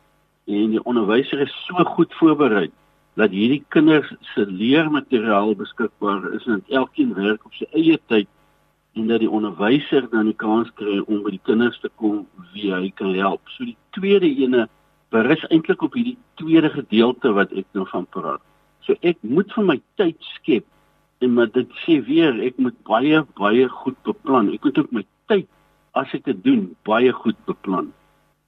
en 0.47 0.71
die 0.71 0.85
onderwyser 0.85 1.41
is 1.41 1.55
so 1.67 1.85
goed 1.85 2.15
voorberei 2.15 2.71
dat 3.15 3.31
hierdie 3.31 3.65
kinders 3.69 4.11
se 4.35 4.47
leermateriaal 4.47 5.55
beskikbaar 5.57 6.33
is 6.33 6.47
en 6.47 6.65
elkeen 6.69 7.15
werk 7.15 7.45
op 7.45 7.55
sy 7.55 7.67
eie 7.73 7.99
tyd 8.07 8.29
en 8.95 9.07
dat 9.11 9.21
die 9.21 9.31
onderwyser 9.31 10.07
dan 10.11 10.31
die 10.31 10.39
kans 10.39 10.71
kry 10.79 11.01
om 11.07 11.23
by 11.25 11.35
die 11.35 11.43
kinders 11.49 11.79
te 11.83 11.91
kom 12.01 12.25
wie 12.55 12.71
hy 12.73 12.91
kan 12.99 13.15
help. 13.15 13.43
So 13.55 13.67
die 13.67 13.77
tweede 13.97 14.29
ene 14.31 14.69
berus 15.15 15.43
eintlik 15.51 15.83
op 15.83 15.97
hierdie 15.99 16.19
tweede 16.41 16.71
gedeelte 16.71 17.35
wat 17.35 17.53
ek 17.55 17.67
nou 17.75 17.87
van 17.91 18.07
praat. 18.15 18.43
So 18.87 18.95
ek 19.03 19.19
moet 19.23 19.51
vir 19.57 19.67
my 19.67 19.77
tyd 19.99 20.31
skep 20.37 20.67
en 21.25 21.35
maar 21.35 21.51
dit 21.51 21.71
sê 21.83 21.99
weer 22.07 22.39
ek 22.47 22.59
moet 22.63 22.77
baie 22.87 23.25
baie 23.41 23.69
goed 23.83 23.99
beplan. 24.07 24.53
Ek 24.55 24.65
moet 24.67 24.79
ook 24.79 24.93
my 24.93 25.05
tyd 25.31 25.49
as 25.99 26.15
ek 26.15 26.27
dit 26.31 26.43
doen 26.47 26.67
baie 26.87 27.13
goed 27.15 27.39
beplan. 27.51 27.93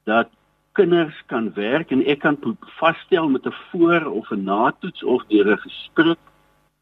Dat 0.07 0.31
kinders 0.79 1.17
kan 1.33 1.51
werk 1.57 1.91
en 1.95 2.05
ek 2.05 2.21
kan 2.23 2.39
vasstel 2.79 3.29
met 3.29 3.47
'n 3.47 3.55
voor 3.71 4.07
of 4.07 4.31
'n 4.31 4.45
natoets 4.45 5.03
of 5.03 5.23
deur 5.29 5.53
'n 5.53 5.65
gesprek 5.67 6.19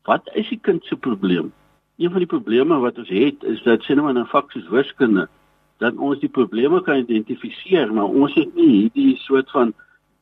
wat 0.05 0.29
is 0.35 0.49
die 0.49 0.61
kind 0.61 0.85
se 0.85 0.97
probleem? 0.97 1.53
Een 1.97 2.11
van 2.11 2.19
die 2.19 2.31
probleme 2.31 2.79
wat 2.83 2.99
ons 2.99 3.09
het 3.09 3.43
is 3.43 3.63
dat 3.63 3.83
sien 3.83 3.97
nou 3.97 4.11
in 4.11 4.27
vak 4.27 4.51
soos 4.51 4.69
wiskunde 4.69 5.29
dat 5.83 5.97
ons 5.99 6.21
die 6.23 6.31
probleme 6.31 6.81
kan 6.83 7.03
identifiseer, 7.03 7.93
maar 7.93 8.11
ons 8.11 8.35
het 8.39 8.55
nie 8.55 8.69
hierdie 8.69 9.17
soort 9.25 9.51
van 9.51 9.73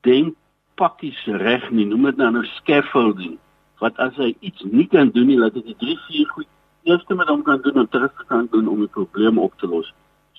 denkpakkies 0.06 1.20
reg 1.42 1.68
nie. 1.70 1.86
Noem 1.86 2.08
dit 2.10 2.20
nou 2.20 2.30
nou 2.38 2.44
scaffolding. 2.56 3.36
Wat 3.82 3.98
as 4.02 4.16
hy 4.20 4.32
iets 4.40 4.64
nie 4.70 4.86
kan 4.90 5.12
doen 5.14 5.28
nie, 5.28 5.38
laat 5.38 5.58
dit 5.58 5.74
3 5.78 5.98
4 6.08 6.32
goed 6.36 6.48
eers 6.88 7.04
met 7.14 7.28
hom 7.30 7.42
kan 7.46 7.60
doen 7.62 7.82
en 7.84 7.88
terug 7.88 8.24
kan 8.26 8.48
doen 8.50 8.68
om 8.68 8.80
die 8.82 8.90
probleem 8.90 9.38
op 9.38 9.54
te 9.58 9.68
los. 9.70 9.92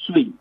Swie. 0.06 0.32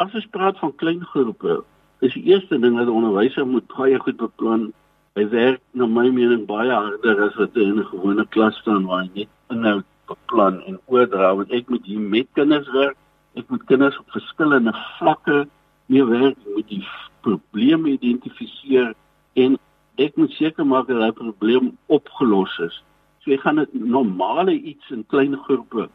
As 0.00 0.14
ons 0.16 0.28
praat 0.32 0.58
van 0.58 0.72
klein 0.80 1.02
groepe, 1.12 1.60
is 2.00 2.14
die 2.16 2.24
eerste 2.32 2.58
ding 2.58 2.78
dat 2.78 2.86
'n 2.86 2.96
onderwyser 2.96 3.46
moet 3.46 3.66
baie 3.76 3.98
goed 3.98 4.16
beplan. 4.16 4.72
Hy 5.14 5.28
werk 5.28 5.60
na 5.72 5.86
my 5.86 6.08
mening 6.08 6.46
baie 6.46 6.70
harder 6.70 7.22
as 7.28 7.36
wat 7.36 7.56
in 7.56 7.78
'n 7.78 7.84
gewone 7.92 8.26
klas 8.28 8.56
staan 8.56 8.86
waar 8.86 9.02
hy 9.02 9.10
net 9.14 9.28
inhoud 9.50 9.84
beplan 10.10 10.60
en 10.68 10.78
oordra 10.90 11.32
want 11.38 11.52
ek 11.54 11.70
moet 11.72 11.86
hier 11.86 12.02
met 12.02 12.28
kinders 12.38 12.68
werk. 12.74 12.98
Ek 13.38 13.46
moet 13.52 13.64
kinders 13.70 13.98
op 14.00 14.10
verskillende 14.16 14.74
vlakke 14.98 15.44
mee 15.90 16.04
werk, 16.06 16.38
moet 16.54 16.68
die 16.70 16.84
probleme 17.26 17.94
identifiseer 17.94 18.92
en 19.38 19.56
ek 20.00 20.16
moet 20.18 20.32
seker 20.38 20.66
maak 20.66 20.88
dat 20.90 21.00
daai 21.02 21.16
probleem 21.16 21.72
opgelos 21.92 22.56
is. 22.66 22.76
So 23.22 23.34
ek 23.36 23.44
gaan 23.44 23.60
dit 23.62 23.74
normale 23.74 24.56
iets 24.56 24.90
in 24.94 25.04
klein 25.12 25.36
groepe 25.46 25.88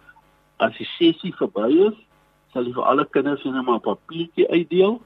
as 0.63 0.75
die 0.79 0.87
sessie 0.95 1.33
verby 1.35 1.71
is, 1.89 1.97
sal 2.53 2.67
ek 2.69 2.77
vir 2.77 2.89
alle 2.91 3.05
kinders 3.11 3.43
net 3.43 3.55
'n 3.59 3.79
papiertjie 3.89 4.47
uitdeel. 4.47 5.01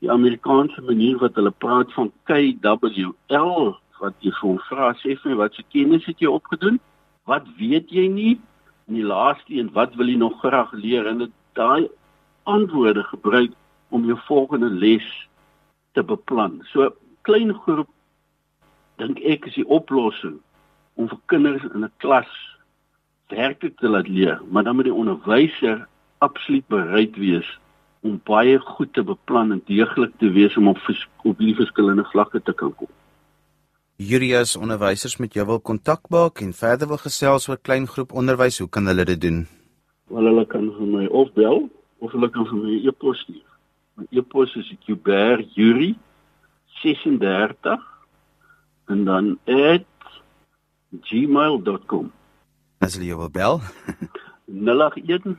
Die 0.00 0.10
Amerikaanse 0.10 0.80
manier 0.82 1.18
wat 1.18 1.34
hulle 1.34 1.50
praat 1.50 1.92
van 1.92 2.12
KWL 2.26 3.76
wat 4.00 4.14
jy 4.22 4.30
vir 4.30 4.46
hom 4.46 4.58
vra 4.68 4.92
sê 5.02 5.16
vir 5.22 5.36
wat 5.36 5.54
se 5.54 5.62
kennis 5.74 6.06
het 6.06 6.20
jy 6.22 6.30
opgedoen? 6.30 6.78
Wat 7.28 7.44
weet 7.58 7.90
jy 7.92 8.06
nie? 8.08 8.34
En 8.88 8.96
die 8.96 9.04
laaste 9.04 9.52
een, 9.52 9.68
wat 9.76 9.94
wil 10.00 10.08
jy 10.08 10.16
nog 10.16 10.38
graag 10.40 10.72
leer? 10.72 11.06
En 11.06 11.20
dit 11.26 11.34
daai 11.58 11.88
antwoorde 12.48 13.04
gebruik 13.04 13.52
om 13.92 14.06
jou 14.08 14.16
volgende 14.24 14.70
les 14.70 15.04
te 15.92 16.02
beplan. 16.02 16.62
So 16.72 16.88
klein 17.28 17.52
groep 17.52 17.90
dink 18.98 19.20
ek 19.20 19.46
is 19.50 19.58
die 19.60 19.68
oplossing 19.68 20.38
om 20.98 21.08
vir 21.10 21.20
kinders 21.30 21.66
in 21.68 21.84
'n 21.84 21.92
klas 22.02 22.30
werklik 23.28 23.76
te 23.78 23.88
laat 23.88 24.08
leer, 24.08 24.40
maar 24.50 24.64
dan 24.64 24.76
moet 24.76 24.88
die 24.88 25.00
onderwyser 25.02 25.86
absoluut 26.18 26.66
bereid 26.66 27.16
wees 27.16 27.48
om 28.00 28.20
baie 28.24 28.58
goed 28.58 28.92
te 28.92 29.02
beplan 29.02 29.52
en 29.52 29.62
deeglik 29.66 30.12
te 30.18 30.30
wees 30.30 30.56
om 30.56 30.68
op 30.68 30.80
op 31.22 31.38
die 31.38 31.54
verskillende 31.54 32.04
vlakke 32.04 32.42
te 32.42 32.52
kan 32.52 32.74
kom. 32.74 32.88
Julius 33.98 34.54
onderwysers 34.56 35.16
met 35.18 35.34
jou 35.34 35.46
wil 35.46 35.60
kontak 35.60 36.08
maak 36.14 36.40
en 36.40 36.52
verder 36.54 36.86
wil 36.86 36.98
gesels 37.02 37.48
oor 37.50 37.58
klein 37.58 37.86
groep 37.90 38.12
onderwys, 38.14 38.58
hoe 38.62 38.70
kan 38.70 38.86
hulle 38.86 39.04
dit 39.04 39.20
doen? 39.20 39.48
Wel 40.06 40.24
hulle 40.30 40.46
kan 40.46 40.70
vir 40.76 40.86
my 40.86 41.06
of 41.10 41.32
bel 41.34 41.70
of 41.98 42.12
hulle 42.14 42.30
kan 42.30 42.46
vir 42.46 42.58
my 42.60 42.78
e-pos 42.86 43.18
stuur. 43.24 43.42
My 43.98 44.06
e-pos 44.14 44.54
is 44.60 44.70
kuber.yuri36 44.86 47.66
en 48.94 49.00
dan 49.10 49.34
@gmail.com. 51.10 52.06
As 52.78 52.94
jy 52.94 53.18
wil 53.18 53.34
bel 53.34 53.58
081 54.46 55.34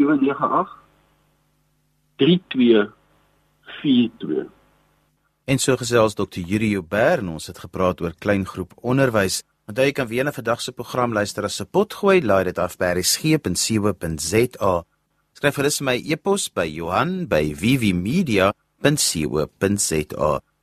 798 0.00 0.80
3242 2.16 4.48
En 5.44 5.58
so 5.58 5.76
gesels 5.76 6.14
Dr. 6.14 6.38
Yuri 6.38 6.68
Joubert 6.70 7.18
en 7.18 7.28
ons 7.34 7.46
het 7.50 7.58
gepraat 7.58 8.00
oor 8.00 8.14
kleingroep 8.18 8.72
onderwys. 8.78 9.42
Onthou 9.66 9.86
jy 9.86 9.92
kan 9.92 10.06
weer 10.06 10.26
'n 10.26 10.32
vandag 10.32 10.60
se 10.60 10.72
program 10.72 11.12
luister 11.12 11.44
as 11.44 11.56
se 11.56 11.64
pot 11.64 11.94
gooi, 11.94 12.22
laai 12.22 12.44
dit 12.44 12.58
af 12.58 12.76
by 12.76 12.92
resgep.co.za. 12.94 14.84
Skryf 15.32 15.54
gerus 15.54 15.80
my 15.80 16.02
e-pos 16.04 16.52
by 16.52 16.66
Johan 16.66 17.26
by 17.26 17.54
vvmedia.co.za. 17.54 18.52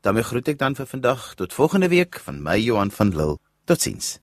daarmee 0.02 0.24
groet 0.24 0.48
ek 0.48 0.58
dan 0.58 0.76
vir 0.76 0.86
vandag 0.86 1.36
tot 1.36 1.54
volgende 1.54 1.90
week 1.90 2.20
van 2.20 2.42
my 2.42 2.58
Johan 2.58 2.92
van 2.92 3.10
Lille. 3.10 3.38
Totsiens. 3.66 4.20